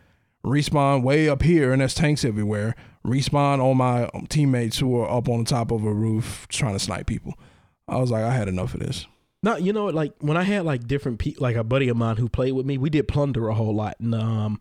[0.43, 2.75] respawn way up here and there's tanks everywhere.
[3.05, 6.79] Respawn on my teammates who are up on the top of a roof trying to
[6.79, 7.35] snipe people.
[7.87, 9.05] I was like, I had enough of this.
[9.43, 12.17] No, you know, like when I had like different people, like a buddy of mine
[12.17, 14.59] who played with me, we did plunder a whole lot in um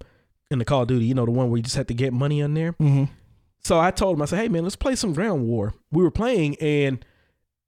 [0.51, 1.07] in the Call of Duty.
[1.07, 2.73] You know, the one where you just had to get money in there.
[2.75, 3.05] Mm-hmm.
[3.65, 6.11] So I told him, I said, "Hey man, let's play some Ground War." We were
[6.11, 7.03] playing, and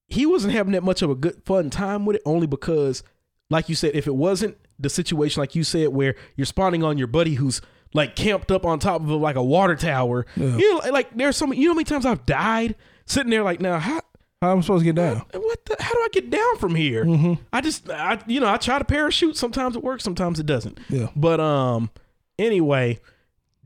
[0.08, 3.02] he wasn't having that much of a good fun time with it, only because,
[3.50, 6.98] like you said, if it wasn't the situation like you said, where you're spawning on
[6.98, 7.60] your buddy who's
[7.94, 10.56] like camped up on top of a, like a water tower, Yeah.
[10.56, 12.74] you know, like there's some, you know, how many times I've died
[13.06, 14.00] sitting there like, now how
[14.42, 15.22] How am I supposed to get down?
[15.32, 17.04] what the, how do I get down from here?
[17.04, 17.34] Mm-hmm.
[17.52, 20.78] I just I you know, I try to parachute, sometimes it works, sometimes it doesn't.
[20.90, 21.08] Yeah.
[21.14, 21.90] But um
[22.38, 22.98] anyway,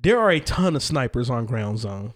[0.00, 2.12] there are a ton of snipers on ground zone.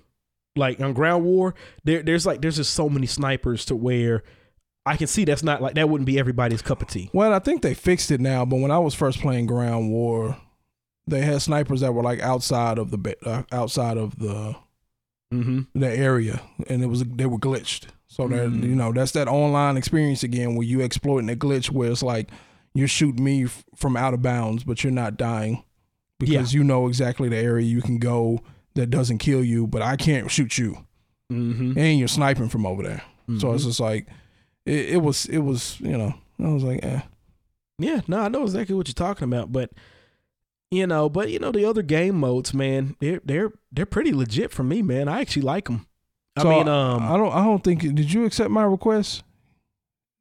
[0.56, 4.22] Like on ground war, there there's like there's just so many snipers to where
[4.84, 7.08] I can see that's not like that wouldn't be everybody's cup of tea.
[7.14, 10.36] Well, I think they fixed it now, but when I was first playing Ground War,
[11.06, 14.54] they had snipers that were like outside of the uh, outside of the
[15.32, 15.80] Mm-hmm.
[15.80, 17.86] the area, and it was they were glitched.
[18.06, 18.62] So that Mm.
[18.64, 22.28] you know that's that online experience again, where you exploiting a glitch, where it's like
[22.74, 25.64] you're shooting me f- from out of bounds, but you're not dying
[26.18, 28.40] because you know exactly the area you can go
[28.74, 30.78] that doesn't kill you, but I can't shoot you,
[31.32, 31.78] Mm-hmm.
[31.78, 33.02] and you're sniping from over there.
[33.38, 34.06] So it's just like
[34.66, 35.26] it, it was.
[35.26, 37.00] It was you know I was like, eh.
[37.78, 39.70] Yeah, no, I know exactly what you're talking about, but
[40.70, 44.50] you know, but you know the other game modes, man, they're they're they're pretty legit
[44.52, 45.08] for me, man.
[45.08, 45.86] I actually like them.
[46.36, 47.32] I So, mean, um, I don't.
[47.32, 47.80] I don't think.
[47.82, 49.22] Did you accept my request?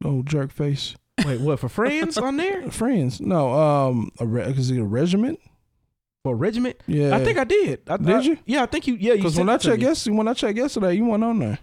[0.06, 0.96] Oh, jerk face.
[1.26, 3.20] wait, what for friends on there Friends.
[3.22, 3.54] No.
[3.54, 4.12] Um.
[4.20, 5.40] A re- is it a regiment?
[6.24, 6.78] For regiment?
[6.88, 7.16] Yeah.
[7.16, 7.82] I think I did.
[7.88, 8.38] I, Did I- you?
[8.46, 8.96] Yeah, I think you.
[8.96, 11.60] Yeah, you Because when I checked yesterday, when I checked yesterday, you weren't on there.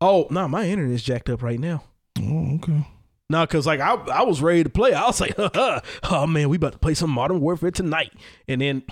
[0.00, 1.84] Oh no, my internet's jacked up right now.
[2.20, 2.86] Oh, okay.
[3.30, 4.92] No, cause like I, I was ready to play.
[4.92, 8.12] I was like, oh man, we about to play some Modern Warfare tonight,
[8.48, 8.82] and then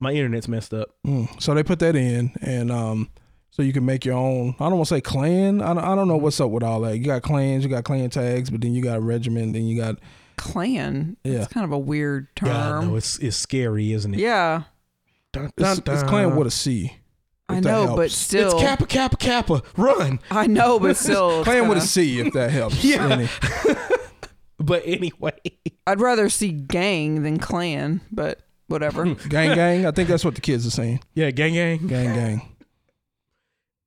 [0.00, 0.90] my internet's messed up.
[1.06, 1.40] Mm.
[1.42, 3.08] So they put that in, and um,
[3.50, 4.54] so you can make your own.
[4.60, 5.62] I don't want to say clan.
[5.62, 6.98] I don't, I don't know what's up with all that.
[6.98, 9.96] You got clans, you got clan tags, but then you got regiment, then you got
[10.36, 11.16] Clan.
[11.24, 11.42] Yeah.
[11.42, 12.48] It's kind of a weird God,
[12.80, 12.88] term.
[12.88, 14.20] no, it's it's scary, isn't it?
[14.20, 14.62] yeah,
[15.32, 16.08] Dun, it's, dun, it's dun.
[16.08, 16.96] clan with a C.
[17.48, 19.62] I if that know, but still, It's Kappa Kappa Kappa.
[19.76, 20.18] Run.
[20.30, 22.82] I know, but still, Clan with a kinda- C, if that helps.
[22.84, 23.08] Yeah.
[23.08, 23.28] Any-
[24.58, 25.32] But anyway,
[25.86, 29.04] I'd rather see gang than clan, but whatever.
[29.28, 29.84] gang, gang.
[29.84, 31.00] I think that's what the kids are saying.
[31.14, 31.86] yeah, gang gang.
[31.86, 32.56] Gang, gang.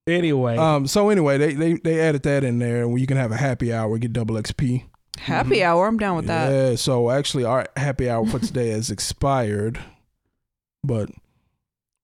[0.05, 0.85] Anyway, Um.
[0.87, 3.73] So anyway, they they they added that in there, where you can have a happy
[3.73, 4.85] hour, get double XP.
[5.19, 5.67] Happy mm-hmm.
[5.69, 6.51] hour, I'm down with that.
[6.51, 6.75] Yeah.
[6.75, 9.79] So actually, our happy hour for today has expired,
[10.83, 11.09] but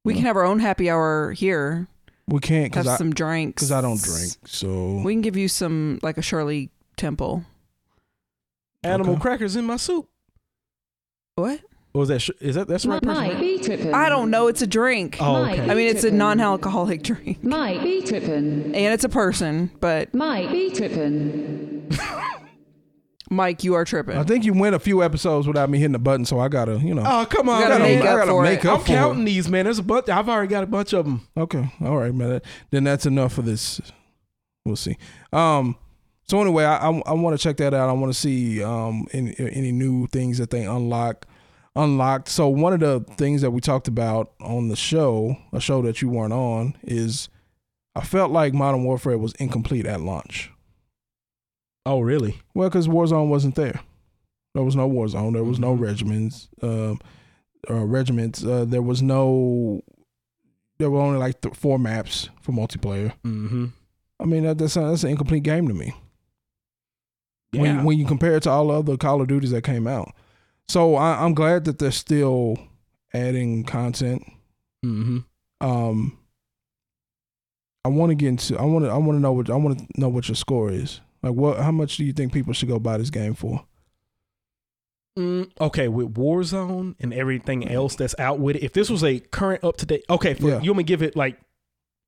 [0.03, 1.87] We can uh, have our own happy hour here.
[2.27, 3.61] we can't Have because I some drinks.
[3.61, 4.33] because I don't drink.
[4.45, 7.43] So We can give you some like a Shirley Temple.
[8.83, 9.21] animal okay.
[9.21, 10.07] crackers in my soup.
[11.35, 11.59] What?
[11.63, 13.23] Oh, or was that sh- is that that's the right person?
[13.23, 13.39] Right?
[13.39, 13.93] be tripping.
[13.93, 14.47] I don't know.
[14.47, 15.17] It's a drink.
[15.19, 15.61] Oh, okay.
[15.61, 18.65] I mean, it's a non-alcoholic drink, Might be tripping.
[18.65, 19.69] and it's a person.
[19.79, 21.91] But Might be tripping.
[23.33, 24.17] Mike, you are tripping.
[24.17, 26.77] I think you went a few episodes without me hitting the button, so I gotta,
[26.79, 27.03] you know.
[27.05, 28.65] Oh come on, You gotta make I up gotta for make it.
[28.65, 28.95] up I'm for it.
[28.95, 29.65] counting these, man.
[29.65, 30.09] There's a bunch.
[30.09, 31.27] I've already got a bunch of them.
[31.35, 32.41] Okay, all right, man.
[32.71, 33.81] Then that's enough for this.
[34.65, 34.97] We'll see.
[35.31, 35.75] Um.
[36.25, 37.89] So anyway, I I, I want to check that out.
[37.89, 41.27] I want to see um any any new things that they unlock
[41.75, 42.29] unlocked.
[42.29, 46.01] So one of the things that we talked about on the show, a show that
[46.01, 47.27] you weren't on, is
[47.95, 50.49] I felt like Modern Warfare was incomplete at launch.
[51.85, 52.39] Oh really?
[52.53, 53.79] Well, because Warzone wasn't there.
[54.55, 55.33] There was no Warzone.
[55.33, 55.79] There was no Mhm.
[55.81, 56.47] regiments.
[56.61, 56.99] Um,
[57.69, 58.43] uh, regiments.
[58.43, 59.81] Uh, there was no.
[60.79, 63.13] There were only like th- four maps for multiplayer.
[63.25, 63.65] Mm-hmm.
[64.19, 65.93] I mean, that, that's that's an incomplete game to me.
[67.51, 67.61] Yeah.
[67.61, 70.13] When when you compare it to all the other Call of Duties that came out,
[70.67, 72.57] so I, I'm glad that they're still
[73.13, 74.23] adding content.
[74.85, 75.19] mm-hmm.
[75.61, 76.17] Um,
[77.85, 78.57] I want to get into.
[78.57, 78.91] I want to.
[78.91, 79.49] I want to know what.
[79.49, 80.99] I want to know what your score is.
[81.23, 81.57] Like, what?
[81.59, 83.65] How much do you think people should go buy this game for?
[85.17, 89.19] Mm, okay, with Warzone and everything else that's out with it, if this was a
[89.19, 90.59] current up to date, okay, for, Yeah.
[90.61, 91.39] you want me to give it like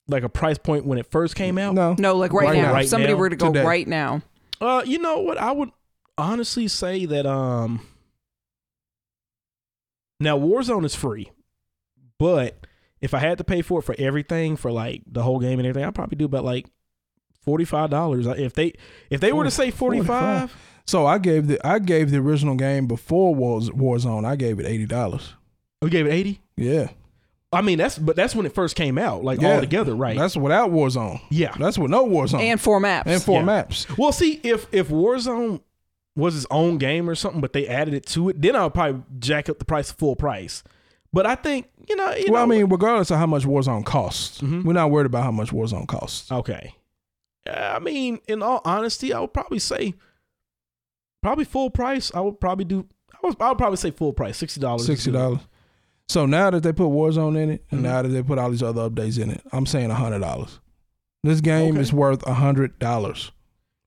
[0.08, 1.74] like a price point when it first came out?
[1.74, 1.96] No.
[1.98, 2.74] no, like right, Right now.
[2.74, 2.80] now.
[2.80, 3.64] If somebody now, were to go today.
[3.66, 4.22] right now.
[4.62, 5.38] Uh, you know what?
[5.38, 5.70] I would
[6.18, 7.86] honestly say that um
[10.20, 11.32] now Warzone is free,
[12.20, 12.66] but
[13.02, 15.68] if I had to pay for it for everything for like the whole game and
[15.68, 16.68] everything, I'd probably do about like
[17.46, 18.26] forty five dollars.
[18.28, 18.74] If they
[19.10, 20.08] if they were to say 45.
[20.08, 24.26] five, So I gave the I gave the original game before Wars Warzone.
[24.26, 25.34] I gave it eighty dollars.
[25.82, 26.42] we gave it eighty.
[26.58, 26.90] Yeah,
[27.54, 29.56] I mean that's but that's when it first came out, like Yeah.
[29.56, 30.18] all together, right?
[30.18, 31.22] That's without Warzone.
[31.30, 31.54] yeah.
[31.60, 33.10] That's with no Warzone And four maps.
[33.10, 33.46] and four Yeah.
[33.46, 33.88] maps.
[33.98, 35.62] Well, see, if if Warzone
[36.16, 39.02] was his own game or something, but they added it to it, then I'll probably
[39.20, 40.64] jack up the price full price.
[41.12, 44.40] But I think you know, you well, I mean, regardless of how much Warzone costs,
[44.42, 44.64] Mhm.
[44.64, 46.32] we're not worried about how much Warzone costs.
[46.32, 46.74] okay.
[47.48, 49.94] I mean, in all honesty, I would probably say
[51.22, 52.12] probably full price.
[52.14, 52.88] I would probably do.
[53.14, 54.86] I would, I would probably say full price, sixty dollars.
[54.86, 55.40] Sixty dollars.
[56.08, 57.84] So now that they put Warzone in it, and Mhm.
[57.84, 60.60] now that they put all these other updates in it, I'm saying hundred dollars.
[61.24, 61.82] This game Okay.
[61.82, 63.32] is worth hundred dollars.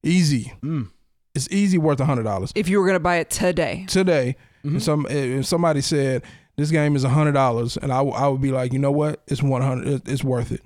[0.02, 0.52] Easy.
[0.62, 0.90] Mm.
[1.34, 3.84] It's easy worth hundred dollars if you were going to buy it today.
[3.88, 4.36] today.
[4.64, 4.76] Mhm.
[4.76, 6.22] If some if somebody said
[6.56, 9.22] this game is hundred dollars, and I, w- I would be like, you know what,
[9.28, 10.08] it's one hundred.
[10.08, 10.62] It's worth it.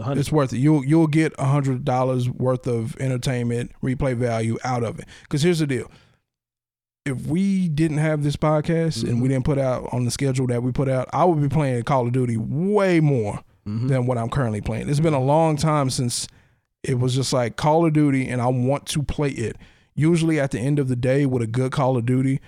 [0.00, 0.58] A hundred- It's worth it.
[0.58, 5.06] You'll you'll get a hundred dollars worth of entertainment replay value out of it.
[5.22, 5.90] Because here's the deal:
[7.06, 9.32] if we didn't have this podcast and we Mhm.
[9.32, 12.06] didn't put out on the schedule that we put out, I would be playing Call
[12.06, 13.88] of Duty way more Mhm.
[13.88, 14.88] than what I'm currently playing.
[14.90, 16.28] It's been a long time since
[16.82, 19.56] it was just like Call of Duty, and I want to play it.
[19.94, 22.40] Usually at the end of the day with a good Call of Duty,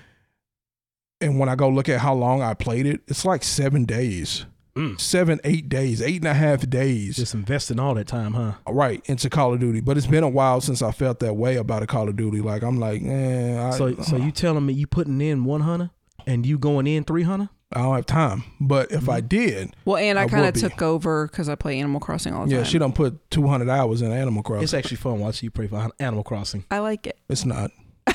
[1.20, 4.44] and when I go look at how long I played it, it's like seven days,
[4.78, 5.00] Mm.
[5.00, 7.16] seven, eight days, eight and a half days.
[7.16, 8.52] Just investing all that time, huh?
[8.68, 9.80] right into Call of Duty.
[9.80, 12.40] But it's been a while since I felt that way about a Call of Duty.
[12.40, 15.90] Like I'm like, eh, I, So, so you telling me you putting in one hundred
[16.26, 17.48] and you going in three hundred?
[17.72, 18.44] I don't have time.
[18.60, 19.10] But if Mm-hmm.
[19.10, 22.32] I did, Well, and I, I kind of took over because I play Animal Crossing
[22.32, 22.64] all the yeah, time.
[22.64, 24.62] Yeah, she don't put 200 hours in Animal Crossing.
[24.62, 26.64] It's actually fun watching you play for Animal Crossing.
[26.70, 27.18] I like it.
[27.28, 27.70] It's not.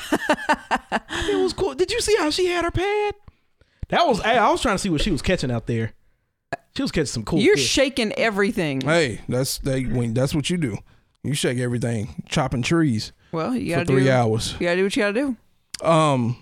[1.26, 1.74] It was cool.
[1.74, 3.14] Did you see how she had her pad?
[3.88, 4.20] That was.
[4.22, 5.92] hey, I was trying to see what she was catching out there.
[6.76, 7.40] She was catching some cool.
[7.40, 7.68] You're fish.
[7.68, 8.80] shaking everything.
[8.80, 10.78] Hey, that's they when that's what you do.
[11.22, 14.10] You shake everything, chopping trees well, you gotta three do.
[14.10, 14.52] hours.
[14.54, 15.36] You gotta do what you gotta
[15.80, 15.86] do.
[15.86, 16.36] Um.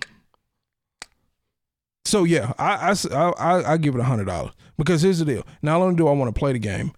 [2.05, 5.45] So yeah, I I I give it a hundred dollars because here's the deal.
[5.61, 6.91] Not only do I want to play the game,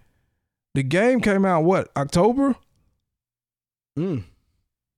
[0.73, 2.55] the game came out what October.
[3.97, 4.23] Mm.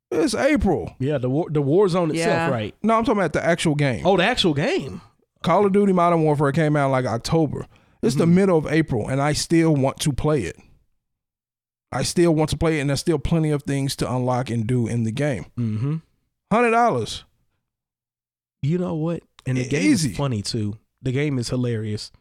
[0.10, 0.96] It's April.
[1.00, 2.50] Yeah, the war, the war zone itself, Yeah.
[2.50, 2.74] right?
[2.82, 4.06] No, I'm talking about the actual game.
[4.08, 5.02] Oh, the actual game.
[5.44, 7.68] Call of Duty Modern Warfare came out like October.
[8.02, 8.34] It's the Mhm.
[8.34, 10.58] middle of April, and I still want to play it.
[11.92, 14.68] I still want to play it, and there's still plenty of things to unlock and
[14.68, 15.46] do in the game.
[15.58, 15.96] Mm-hmm.
[16.52, 17.24] Hundred dollars.
[18.62, 19.24] You know what?
[19.46, 20.12] And the E- game easy.
[20.12, 20.78] is funny too.
[21.02, 22.12] The game is hilarious.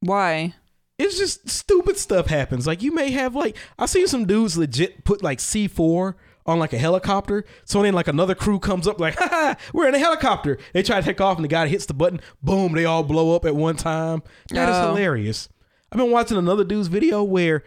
[0.00, 0.54] Why?
[0.98, 2.66] It's just stupid stuff happens.
[2.66, 6.16] Like you may have like I see some dudes legit put like C four
[6.48, 7.44] on like a helicopter.
[7.64, 10.58] So then like another crew comes up like, ha, we're in a helicopter.
[10.72, 12.20] They try to take off and the guy hits the button.
[12.42, 14.22] Boom, they all blow up at one time.
[14.50, 14.88] That is Oh.
[14.88, 15.48] hilarious.
[15.92, 17.62] I've been watching another dude's video where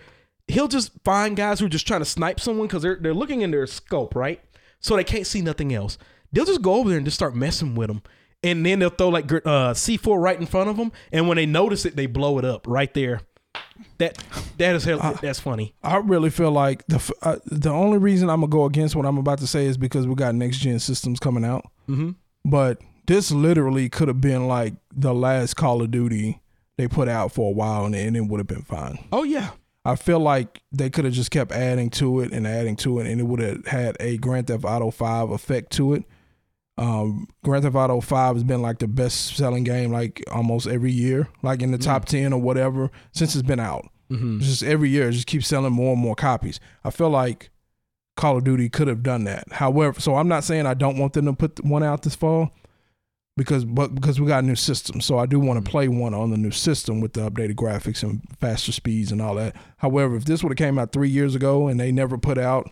[0.47, 3.41] he'll just find guys who are just trying to snipe someone because they're they're looking
[3.41, 4.41] in their scope, right?
[4.79, 5.97] So they can't see nothing else.
[6.33, 8.01] They'll just go over there and just start messing with them.
[8.43, 10.91] And then they'll throw like uh, C4 right in front of them.
[11.11, 13.21] And when they notice it, they blow it up right there.
[13.97, 14.17] That
[14.57, 15.73] that is hell, that's funny.
[15.83, 19.17] I really feel like the uh, the only reason I'm gonna go against what I'm
[19.17, 21.69] about to say is because we got next gen systems coming out.
[21.89, 22.11] Mm-hmm.
[22.45, 26.41] But this literally could have been like the last Call of Duty
[26.77, 28.99] they put out for a while, and, and it would have been fine.
[29.11, 29.51] Oh yeah.
[29.83, 33.07] I feel like they could have just kept adding to it and adding to it,
[33.07, 36.03] and it would have had a Grand Theft Auto Five effect to it.
[36.81, 40.91] Um, Grand Theft Auto Five has been like the best selling game like almost every
[40.91, 43.87] year, like in the top ten or whatever since it's been out.
[44.09, 44.37] Mm-hmm.
[44.37, 46.59] It's just every year, it just keeps selling more and more copies.
[46.83, 47.51] I feel like
[48.17, 49.51] Call of Duty could have done that.
[49.51, 52.49] However, so I'm not saying I don't want them to put one out this fall
[53.37, 55.01] because but because we got a new system.
[55.01, 58.01] So I do want to play one on the new system with the updated graphics
[58.01, 59.55] and faster speeds and all that.
[59.77, 62.71] However, if this would have came out 3 years ago and they never put out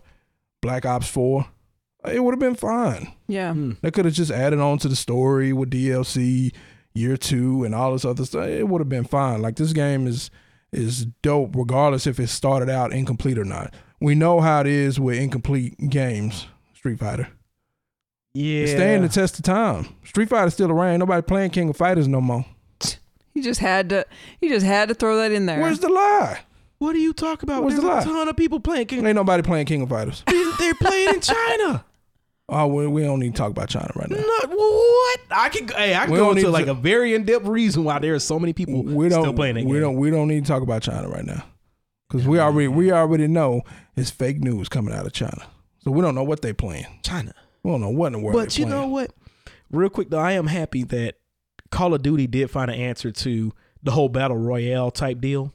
[0.60, 1.46] Black Ops 4,
[2.06, 3.12] it would have been fine.
[3.28, 3.52] Yeah.
[3.52, 3.72] Hmm.
[3.82, 6.52] They could have just added on to the story with DLC
[6.94, 8.46] year two and all this other stuff.
[8.46, 9.42] It would have been fine.
[9.42, 10.30] Like this game is
[10.72, 13.74] is dope, regardless if it started out incomplete or not.
[14.00, 16.46] We know how it is with incomplete games.
[16.74, 17.28] Street Fighter.
[18.32, 18.60] Yeah.
[18.62, 19.88] It's staying the test of time.
[20.04, 20.92] Street Fighter's still around.
[20.92, 22.44] Ain't Nobody playing King of Fighters no more.
[23.32, 24.04] He just had to.
[24.40, 25.60] He just had to throw that in there.
[25.60, 26.40] Where's the lie?
[26.78, 27.62] what do you talk about?
[27.62, 28.04] What's There's the a lie?
[28.04, 28.86] ton of people playing.
[28.86, 30.24] King- Ain't nobody playing King of Fighters.
[30.26, 31.84] They're playing in China.
[32.52, 34.16] Oh, we, we don't need to talk about China right now.
[34.16, 35.20] Not what?
[35.30, 35.68] I can.
[35.68, 38.14] Hey, I can We go into like to- a very in depth reason why there
[38.14, 39.22] are so many people We don't.
[39.22, 39.80] still playing that we game.
[39.82, 39.96] don't.
[39.96, 41.44] We don't need to talk about China right now
[42.08, 43.62] because we already we already know
[43.96, 45.46] it's fake news coming out of China.
[45.84, 46.86] So we don't know what they playing.
[47.04, 47.32] China.
[47.62, 48.34] We don't know what in the world.
[48.36, 49.12] But you know what?
[49.70, 51.16] Real quick though, I am happy that
[51.70, 55.54] Call of Duty did find an answer to the whole battle royale type deal.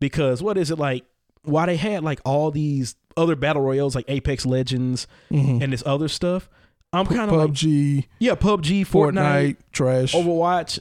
[0.00, 1.04] Because what is it like?
[1.42, 5.62] Why they had like all these other battle royales like Apex Legends Mhm.
[5.62, 6.48] and this other stuff?
[6.92, 10.14] I'm kind of like PUBG, yeah, PUBG, Fortnite, Fortnite, trash.
[10.14, 10.78] Overwatch.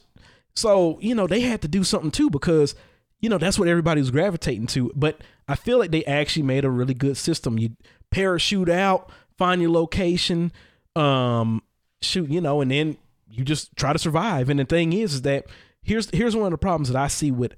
[0.55, 2.75] So, you know, they had to do something too because,
[3.19, 4.91] you know, that's what everybody was gravitating to.
[4.95, 5.19] But
[5.49, 7.59] I feel like they actually made a really good system.
[7.59, 7.71] You
[8.09, 10.51] parachute out, find your location,
[10.95, 11.61] um,
[12.01, 12.97] shoot, you know, and then
[13.29, 14.49] you just try to survive.
[14.49, 15.45] And the thing is, is that
[15.83, 17.53] here's here's one of the problems that I see with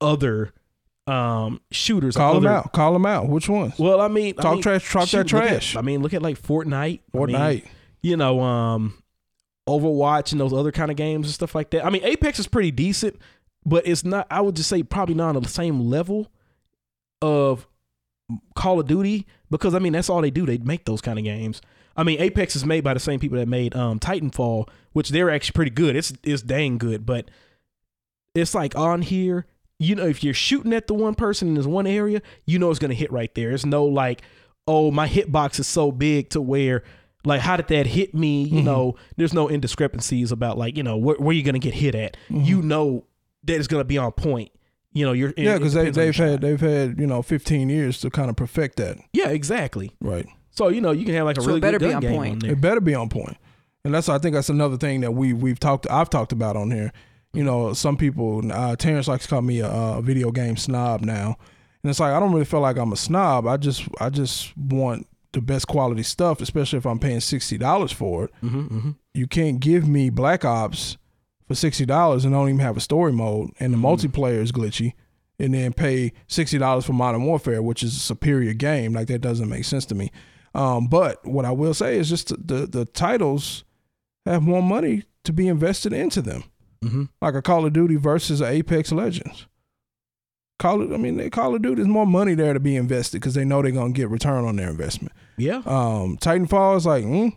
[0.00, 0.52] other
[1.06, 2.16] um shooters.
[2.16, 2.72] Call them out.
[2.72, 3.28] Call them out.
[3.28, 3.74] Which ones?
[3.78, 5.76] Well, I mean, I Talk mean, trash- talk that shoot, look at- trash.
[5.76, 6.72] I mean, look at like Fortnite.
[6.72, 7.64] I mean, Fortnite.
[8.02, 9.02] you know, um,
[9.68, 11.84] Overwatch and those other kind of games and stuff like that.
[11.84, 13.16] I mean, Apex is pretty decent,
[13.64, 14.26] but it's not.
[14.30, 16.28] I would just say probably not on the same level
[17.22, 17.66] of
[18.54, 20.44] Call of Duty because I mean that's all they do.
[20.46, 21.60] They make those kind of games.
[21.96, 25.30] I mean, Apex is made by the same people that made um, Titanfall, which they're
[25.30, 25.96] actually pretty good.
[25.96, 27.30] It's it's dang good, but
[28.34, 29.46] it's like on here.
[29.78, 32.70] You know, if you're shooting at the one person in this one area, you know
[32.70, 33.50] it's gonna hit right there.
[33.50, 34.22] It's no like,
[34.66, 36.82] oh, my hitbox is so big to where
[37.24, 38.44] like how did that hit me?
[38.44, 38.64] You Mhm.
[38.64, 42.16] know, there's no indiscrepancies about like you know where, where you're gonna get hit at.
[42.30, 42.46] Mhm.
[42.46, 43.04] You know
[43.44, 44.50] that it's gonna be on point.
[44.92, 46.40] You know, you're yeah, because they, depends on your they've had shot.
[46.40, 48.96] they've had you know 15 years to kind of perfect that.
[49.12, 49.92] yeah, exactly.
[50.00, 50.26] Right.
[50.52, 52.00] So you know you can have like a So really better good be gun on
[52.02, 52.32] game point.
[52.32, 52.52] on there.
[52.52, 53.36] It better be on point.
[53.84, 56.70] And that's I think that's another thing that we we've talked I've talked about on
[56.70, 56.92] here.
[57.36, 61.02] You know, some people uh, Terrence likes to call me a, a video game snob
[61.02, 61.36] now,
[61.82, 63.46] and it's like I don't really feel like I'm a snob.
[63.46, 67.92] I just I just want the best quality stuff, especially if I'm paying sixty dollars
[67.92, 68.30] for it.
[68.40, 70.96] hmm hmm You can't give me Black Ops
[71.46, 74.94] for sixty dollars and don't even have a story mode, and the multiplayer is glitchy,
[75.38, 78.94] and then pay sixty dollars for Modern Warfare, which is a superior game.
[78.94, 80.10] Like that doesn't make sense to me.
[80.54, 83.64] Um, but what I will say is just the the titles
[84.24, 86.44] have more money to be invested into them,
[86.82, 89.46] hmm like a Call of Duty versus a Apex Legends.
[90.58, 90.92] Call it.
[90.94, 91.76] I mean, they Call of Duty.
[91.76, 94.56] There's more money there to be invested because they know they're gonna get return on
[94.56, 95.12] their investment.
[95.36, 97.34] Yeah, Um, Titanfall is like, mm,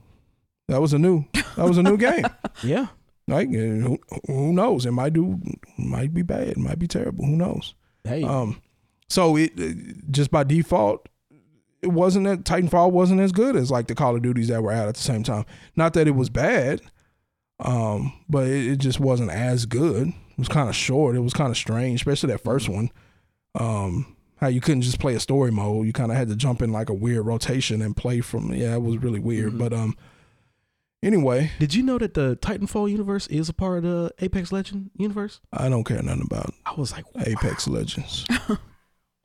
[0.69, 1.25] that was a new,
[1.57, 2.25] that was a new game.
[2.63, 2.87] yeah.
[3.27, 4.85] Like, uh, who, who knows?
[4.85, 5.39] It might do,
[5.77, 7.25] might be bad, might be terrible.
[7.25, 7.75] Who knows?
[8.05, 8.61] Hey, Um,
[9.09, 11.09] so it it- just by default,
[11.81, 14.71] it wasn't that Titanfall wasn't as good as like the Call of Duties that were
[14.71, 15.45] out at the same time.
[15.75, 16.81] Not that it was bad,
[17.59, 20.07] um, but it, it just wasn't as good.
[20.07, 21.15] It was kind of short.
[21.15, 22.91] It was kind of strange, especially that first one.
[23.55, 25.85] Um, how you couldn't just play a story mode.
[25.85, 28.53] You kind of had to jump in like a weird rotation and play from.
[28.53, 29.57] Yeah, it was really weird.
[29.57, 29.97] But um,
[31.03, 34.91] anyway, Did you know that the Titanfall universe is a part of the Apex Legend
[34.95, 35.41] universe?
[35.51, 38.25] I don't care nothing about I was like, Apex Legends.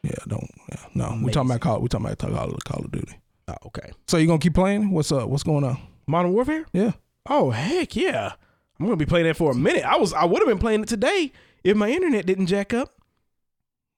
[0.03, 0.51] yeah, don't.
[0.71, 1.81] Yeah, no, we talking about Call.
[1.81, 3.17] We talking about Call of, Call of Duty.
[3.47, 3.93] Oh, okay.
[4.09, 4.91] So you gonna keep playing?
[4.91, 5.29] What's up?
[5.29, 5.79] What's going on?
[6.09, 6.67] Modern Warfare?
[6.73, 6.93] Yeah.
[7.29, 8.33] Oh heck yeah!
[8.79, 9.85] I'm gonna be playing that for a minute.
[9.85, 12.95] I was I would have been playing it today if my internet didn't jack up.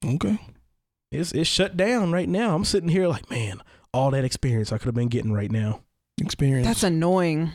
[0.05, 0.39] Okay.
[1.11, 2.55] It's it's shut down right now.
[2.55, 3.63] I'm sitting here like, man,
[3.93, 5.81] all that experience I could have been getting right now.
[6.21, 6.67] Experience.
[6.67, 7.53] That's annoying.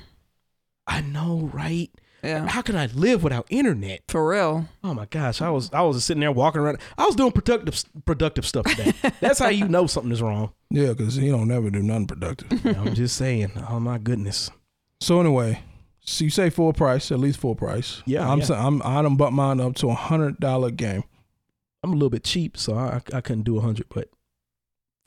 [0.88, 1.90] I know, right?
[2.24, 2.48] Yeah.
[2.48, 4.02] How can I live without internet?
[4.08, 4.68] For real.
[4.84, 6.78] Oh my gosh, I was I was just sitting there walking around.
[6.98, 8.94] I was doing productive productive stuff today.
[9.20, 10.52] That's how you know something is wrong.
[10.70, 12.66] yeah, because you don't never do nothing productive.
[12.78, 13.52] I'm just saying.
[13.70, 14.52] Oh my goodness.
[15.02, 15.62] So anyway,
[16.00, 18.02] so you say full price, at least full price.
[18.06, 18.46] Yeah, I'm yeah.
[18.46, 21.04] saying I'm I done butt mine up to a hundred dollar game.
[21.84, 24.08] I'm a little bit cheap, so I I couldn't do a hundred, but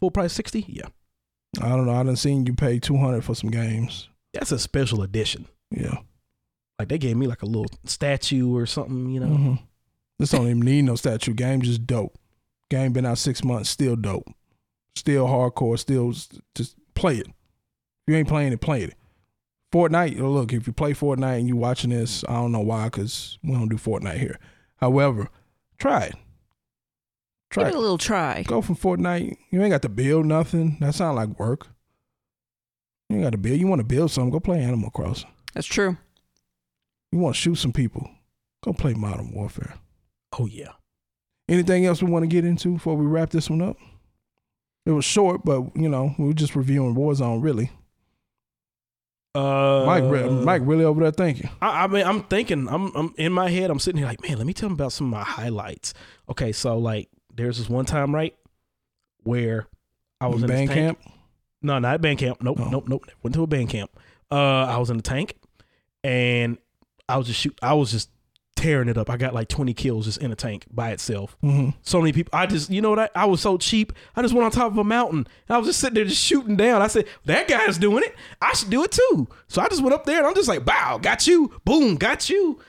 [0.00, 0.64] full price sixty.
[0.68, 0.88] Yeah,
[1.62, 1.94] I don't know.
[1.94, 4.08] I done seen you pay two hundred for some games.
[4.32, 5.46] that's a special edition.
[5.70, 5.98] Yeah.
[6.78, 9.26] Like they gave me like a little statue or something, you know.
[9.28, 9.54] hmm
[10.18, 11.32] This don't even need no statue.
[11.32, 12.18] Game just dope.
[12.68, 14.28] Game been out six months, still dope.
[14.96, 15.78] Still hardcore.
[15.78, 16.12] Still
[16.56, 17.28] just play it.
[17.28, 18.94] If you ain't playing it, play it.
[19.74, 20.20] Fortnite.
[20.20, 23.38] oh, Look, if you play Fortnite and you're watching this, I don't know why, because
[23.42, 24.38] we don't do Fortnite here.
[24.76, 25.28] However,
[25.78, 26.14] try it.
[27.50, 27.74] Try Give it.
[27.74, 28.42] it a little try.
[28.44, 29.36] Go from Fortnite.
[29.50, 30.76] You ain't got to build nothing.
[30.80, 31.66] That sound like work.
[33.08, 33.58] You ain't got to build.
[33.58, 34.30] You want to build something?
[34.30, 35.30] Go play Animal Crossing.
[35.54, 35.96] That's true.
[37.12, 38.08] You want to shoot some people?
[38.64, 39.74] Go play Modern Warfare.
[40.38, 40.72] Oh yeah.
[41.48, 43.76] Anything else we want to get into before we wrap this one up?
[44.86, 47.42] It was short, but you know we were just reviewing Warzone.
[47.42, 47.70] Really,
[49.34, 51.50] Uh, Mike, Mike, really over there thinking.
[51.60, 54.38] I, I mean, I'm thinking, I'm, I'm in my head, I'm sitting here like, man,
[54.38, 55.92] let me tell him about some of my highlights.
[56.28, 58.34] Okay, so like, there's this one time, right,
[59.24, 59.66] where
[60.20, 60.98] I was in band this tank.
[61.00, 61.14] camp.
[61.62, 62.42] No, not at band camp.
[62.42, 62.68] Nope, Oh.
[62.68, 63.06] nope, nope.
[63.22, 63.90] Went to a band camp.
[64.30, 65.34] Uh, I was in the tank,
[66.04, 66.58] and
[67.08, 67.58] I was just shoot.
[67.60, 68.10] I was just
[68.64, 69.10] tearing it up.
[69.10, 71.36] I got like 20 kills just in a tank by itself.
[71.40, 72.30] hmm So many people.
[72.38, 72.98] I just, you know what?
[72.98, 73.92] I, I was so cheap.
[74.16, 75.26] I just went on top of a mountain.
[75.48, 76.80] And I was just sitting there just shooting down.
[76.82, 78.14] I said, that guy's doing it.
[78.40, 79.28] I should do it too.
[79.48, 81.52] So I just went up there and I'm just like, bow, got you.
[81.64, 82.60] Boom, got you.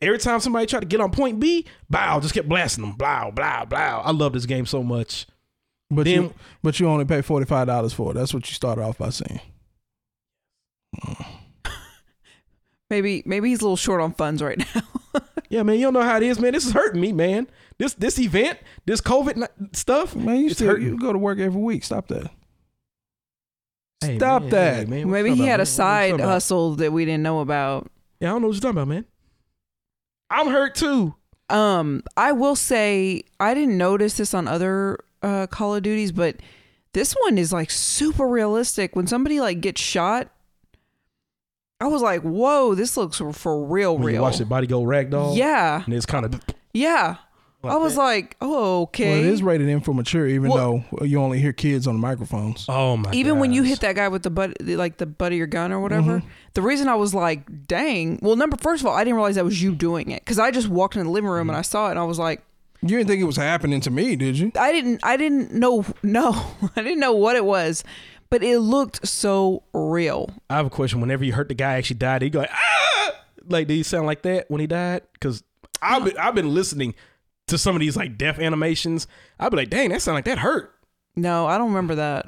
[0.00, 2.92] Every time somebody tried to get on point B, bow, just kept blasting them.
[2.92, 3.78] Blow, blow, blow.
[4.04, 5.26] I love this game so much.
[5.90, 8.14] But Then- you, but you only pay forty five dollars for it.
[8.14, 9.40] That's what you started off by saying.
[12.90, 14.82] Maybe maybe he's a little short on funds right now.
[15.50, 16.52] Yeah, man, you don't know how it is, man.
[16.52, 17.46] This is hurting me, man.
[17.78, 20.16] This this event, this COVID stuff.
[20.16, 21.84] Man, you still you go to work every week.
[21.84, 22.30] Stop that.
[24.00, 24.76] Hey, Stop man, that.
[24.76, 25.60] hey, man, maybe he talking had man?
[25.60, 27.90] a side hustle that we didn't know about.
[28.20, 29.04] Yeah, I don't know what you're talking about, man.
[30.30, 31.14] I'm hurt too.
[31.50, 36.36] Um, I will say I didn't notice this on other uh, Call of Duties, but
[36.94, 38.96] this one is like super realistic.
[38.96, 40.30] When somebody like gets shot,
[41.80, 44.82] I was like, "Whoa, this looks for real, When real." you watch the body go
[44.82, 45.36] ragdoll.
[45.36, 46.40] yeah, And it's kind of
[46.72, 47.16] yeah.
[47.62, 51.04] I was like, "Oh, okay." Well, it is rated M for mature, even Well- though
[51.06, 52.66] you only hear kids on the microphones.
[52.68, 53.14] Oh my god.
[53.14, 55.72] Even when you hit that guy with the butt, like the butt of your gun
[55.72, 56.28] or whatever, Mm-hmm.
[56.52, 59.46] the reason I was like, "Dang!" Well, number first of all, I didn't realize that
[59.46, 61.34] was you doing it because I just walked in the living Mm-hmm.
[61.36, 62.42] room and I saw it and I was like,
[62.82, 64.52] You didn't think it was happening to me, did you?
[64.60, 66.34] I didn't I didn't know no
[66.76, 67.82] I didn't know what it was,
[68.30, 70.30] but it looked so real.
[70.50, 71.00] I have a question.
[71.00, 73.12] Whenever you heard the guy actually died, he go like, ah,
[73.48, 75.02] like did he sound like that when he died?
[75.12, 75.42] Because
[75.82, 76.94] I've been I've been listening
[77.48, 79.06] to some of these like death animations.
[79.38, 80.74] I'd be like, dang, that sound like that hurt.
[81.16, 82.26] No, I don't remember that.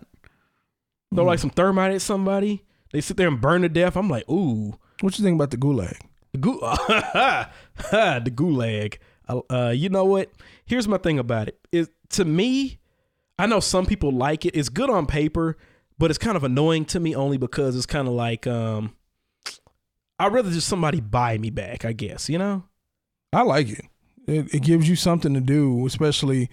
[1.14, 1.26] Throw Mm.
[1.28, 2.62] like some thermite at somebody.
[2.92, 3.96] They sit there and burn to death.
[3.96, 5.98] I'm like, ooh, What you think about the gulag?
[6.32, 6.60] the gu-
[8.20, 8.98] the gulag.
[9.28, 10.30] Uh, you know what?
[10.66, 11.58] Here's my thing about it.
[11.72, 12.78] Is to me,
[13.38, 14.54] I know some people like it.
[14.56, 15.56] It's good on paper,
[15.98, 18.94] but it's kind of annoying to me only because it's kind of like um,
[20.18, 21.84] I'd rather just somebody buy me back.
[21.84, 22.64] I guess you know.
[23.32, 23.84] I like it.
[24.26, 26.48] It, it gives you something to do, especially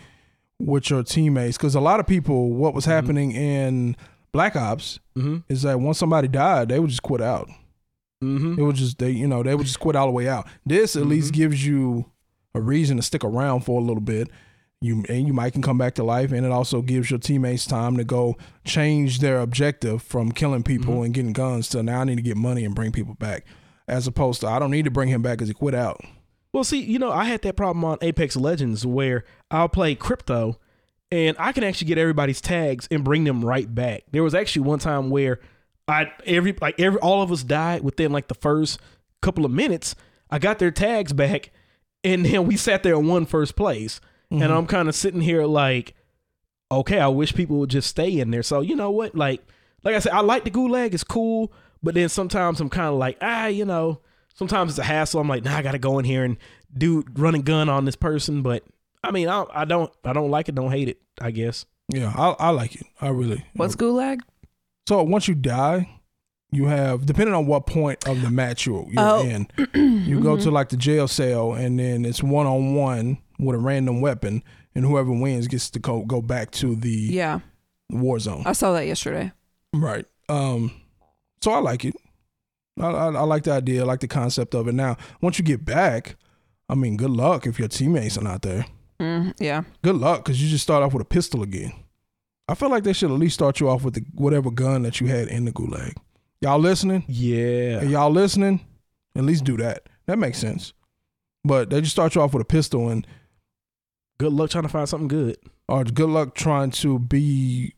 [0.60, 1.58] with your teammates.
[1.58, 3.96] Because a lot of people, what was happening in
[4.32, 5.38] Black Ops Mm-hmm.
[5.48, 7.48] is that once somebody died, they would just quit out.
[8.24, 8.60] Mm-hmm.
[8.60, 10.48] It was just they you know they would just quit all the way out.
[10.66, 12.10] This at least gives you
[12.56, 14.30] a reason to stick around for a little bit.
[14.84, 17.66] You and you might can come back to life, and it also gives your teammates
[17.66, 21.04] time to go change their objective from killing people mm-hmm.
[21.04, 23.46] and getting guns to now I need to get money and bring people back,
[23.88, 26.02] as opposed to I don't need to bring him back because he quit out.
[26.52, 30.60] Well, see, you know, I had that problem on Apex Legends where I'll play Crypto,
[31.12, 34.04] and I can actually get everybody's tags and bring them right back.
[34.12, 35.40] There was actually one time where
[35.88, 38.82] I every like every all of us died within like the first
[39.22, 39.96] couple of minutes.
[40.30, 41.52] I got their tags back,
[42.04, 44.02] and then we sat there and won first place.
[44.42, 45.94] And I'm kind of sitting here like,
[46.72, 48.44] okay, I wish people would just stay in there.
[48.44, 49.42] So you know what, like,
[49.84, 50.94] like I said, I like the gulag.
[50.94, 51.52] It's cool,
[51.84, 54.00] but then sometimes I'm kind of like, ah, you know,
[54.34, 55.20] sometimes it's a hassle.
[55.22, 56.38] I'm like, nah, I got to go in here and
[56.76, 58.42] do run and gun on this person.
[58.42, 58.64] But
[59.04, 61.00] I mean, I, I don't, I don't like it, don't hate it.
[61.22, 61.66] I guess.
[61.90, 62.88] Yeah, I, I like it.
[63.02, 63.46] I really.
[63.54, 64.22] What's gulag?
[64.88, 66.00] So once you die,
[66.52, 69.22] you have depending on what point of the match you're, you're Oh.
[69.22, 69.48] in,
[70.08, 73.60] you go to like the jail cell, and then it's one on one with a
[73.60, 74.44] random weapon,
[74.76, 77.40] and whoever wins gets to go go back to the Yeah,
[77.92, 78.46] Warzone.
[78.46, 79.32] I saw that yesterday.
[79.74, 80.06] Right.
[80.30, 80.72] Um.
[81.42, 81.96] So I like it.
[82.80, 83.82] I, I I like the idea.
[83.84, 84.74] I like the concept of it.
[84.74, 86.16] Now, once you get back,
[86.70, 88.66] I mean, good luck if your teammates are not there.
[89.00, 91.74] Mm, yeah, Good luck because you just start off with a pistol again.
[92.48, 95.02] I feel like they should at least start you off with the whatever gun that
[95.02, 95.96] you had in the gulag.
[96.42, 97.04] Y'all listening?
[97.08, 97.80] Yeah.
[97.80, 98.62] Are y'all listening?
[99.16, 99.88] At least do that.
[100.06, 100.74] That makes sense.
[101.44, 103.06] But they just start you off with a pistol and
[104.20, 105.38] Good luck trying to find something good.
[105.68, 107.74] or good luck trying to be.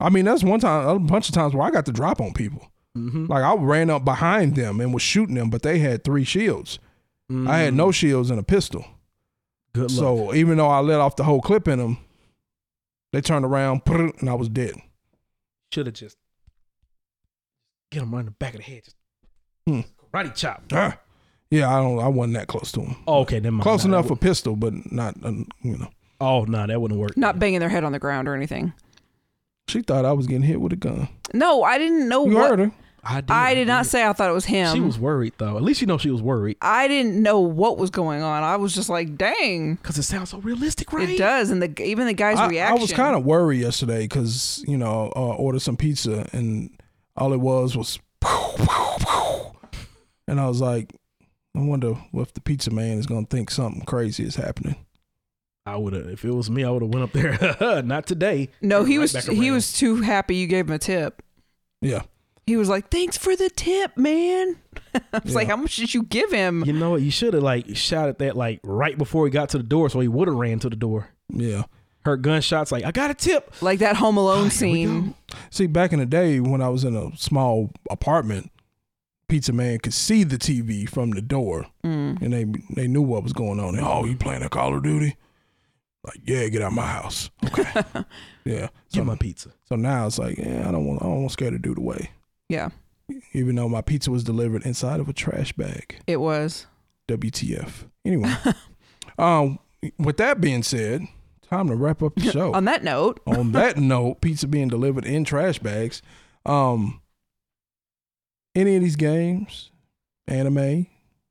[0.00, 2.32] I mean, that's one time, a bunch of times where I got the drop on
[2.32, 2.70] people.
[2.96, 3.26] Mm-hmm.
[3.26, 6.78] Like I ran up behind them and was shooting them, but they had three shields.
[7.30, 8.80] I had no shields and a pistol.
[8.80, 8.86] Mm.
[9.74, 9.90] good luck.
[9.90, 11.98] So even though I let off the whole clip in them,
[13.12, 14.74] they turned around and I was dead.
[15.72, 16.16] Should have just
[17.90, 18.84] get him right in the back of the head.
[18.84, 18.96] Just
[19.66, 19.80] Hmm.
[20.12, 20.62] karate chop.
[20.72, 20.98] Ah.
[21.50, 21.98] Yeah, I don't.
[21.98, 22.96] I wasn't that close to him.
[23.06, 23.58] Oh, okay, then.
[23.60, 25.14] Close Nah, enough that for pistol, but not.
[25.24, 25.32] Uh,
[25.62, 25.88] you know,
[26.20, 27.16] Oh no, that wouldn't work.
[27.16, 28.72] not banging their head on the ground or anything.
[29.68, 31.08] she thought I was getting hit with a gun.
[31.32, 32.50] No, I didn't know You what.
[32.50, 32.72] heard her.
[33.04, 33.30] I did.
[33.30, 34.74] I did not say I thought it was him.
[34.74, 35.56] She was worried though.
[35.56, 38.42] At least you know she was worried I didn't know what was going on.
[38.42, 39.76] I was just like, dang.
[39.76, 41.08] because it sounds so realistic, right?
[41.08, 44.62] It does, and the even the guy's I, I was kind of worried yesterday because
[44.66, 46.70] you know uh, ordered some pizza and
[47.16, 47.98] all it was was,
[50.26, 50.92] and I was like,
[51.58, 54.76] I wonder if the pizza man is gonna think something crazy is happening.
[55.66, 56.06] I would have.
[56.06, 57.82] If it was me, I would have went up there.
[57.82, 58.48] not today.
[58.62, 58.84] no.
[58.84, 61.22] He Right was he was too happy you gave him a tip.
[61.80, 62.02] Yeah,
[62.46, 64.56] He was like, "Thanks for the tip, man."
[65.12, 67.02] I was like, "How much did you give him?" You know what?
[67.02, 70.00] You should have like shouted that like right before he got to the door, so
[70.00, 71.08] he would have ran to the door.
[71.28, 71.64] yeah.
[72.04, 72.70] Heard gunshots.
[72.72, 73.52] Like I got a tip.
[73.60, 75.14] Like that Home Alone ah, scene.
[75.50, 78.50] See, back in the day when I was in a small apartment,
[79.28, 82.20] pizza man could see the TV from the door, Mm.
[82.22, 83.78] and they they knew what was going on.
[83.78, 85.16] oh, you playing a Call of Duty?
[86.04, 87.30] Like, yeah, get out of my house.
[87.44, 87.64] Okay,
[88.44, 88.68] yeah.
[88.88, 89.50] So, Get my pizza.
[89.68, 91.80] so now it's like, yeah, I don't want, I don't want Scared to do the
[91.82, 92.10] way.
[92.48, 92.70] Yeah,
[93.32, 95.96] even though my pizza was delivered inside of a trash bag.
[96.06, 96.66] it was.
[97.08, 97.84] WTF.
[98.04, 98.32] Anyway,
[99.18, 99.58] um,
[99.98, 101.02] with that being said,
[101.50, 102.52] time to wrap up the show.
[102.54, 106.00] On that note, On that note, pizza being delivered in trash bags.
[106.46, 107.00] Um,
[108.54, 109.70] any of these games,
[110.26, 110.86] anime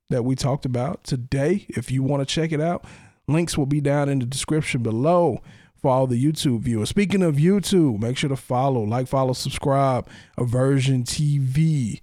[0.09, 2.85] that we talked about today, if you want to check it out,
[3.27, 5.41] links will be down in the description below
[5.81, 6.89] for all the YouTube viewers.
[6.89, 10.07] Speaking of YouTube, make sure to follow, like, follow, subscribe,
[10.37, 12.01] Aversion TV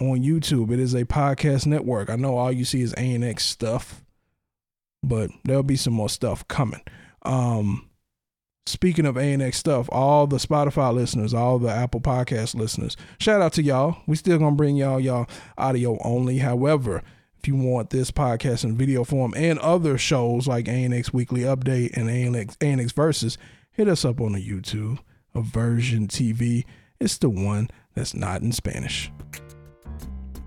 [0.00, 0.72] on YouTube.
[0.72, 2.10] It is a podcast network.
[2.10, 4.02] I know all you see is ANX stuff,
[5.02, 6.82] but there'll be some more stuff coming.
[7.22, 7.88] Um,
[8.66, 13.52] speaking of ANX stuff, all the Spotify listeners, all the Apple Podcast listeners, shout out
[13.54, 13.98] to y'all.
[14.06, 15.26] We still gonna bring y'all y'all
[15.58, 16.38] audio only.
[16.38, 17.02] However,
[17.38, 21.96] if you want this podcast in video form and other shows like ANX Weekly Update
[21.96, 23.36] and ANX ANX Versus,
[23.72, 24.98] hit us up on the YouTube.
[25.34, 26.64] Aversion TV.
[27.00, 29.10] It's the one that's not in Spanish.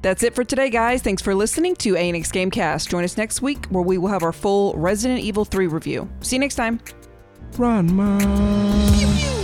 [0.02, 1.02] that's it for today, guys.
[1.02, 2.90] Thanks for listening to ANX Gamecast.
[2.90, 6.10] Join us next week where we will have our full Resident Evil 3 review.
[6.22, 6.80] See you next time.
[7.58, 9.37] Brandman.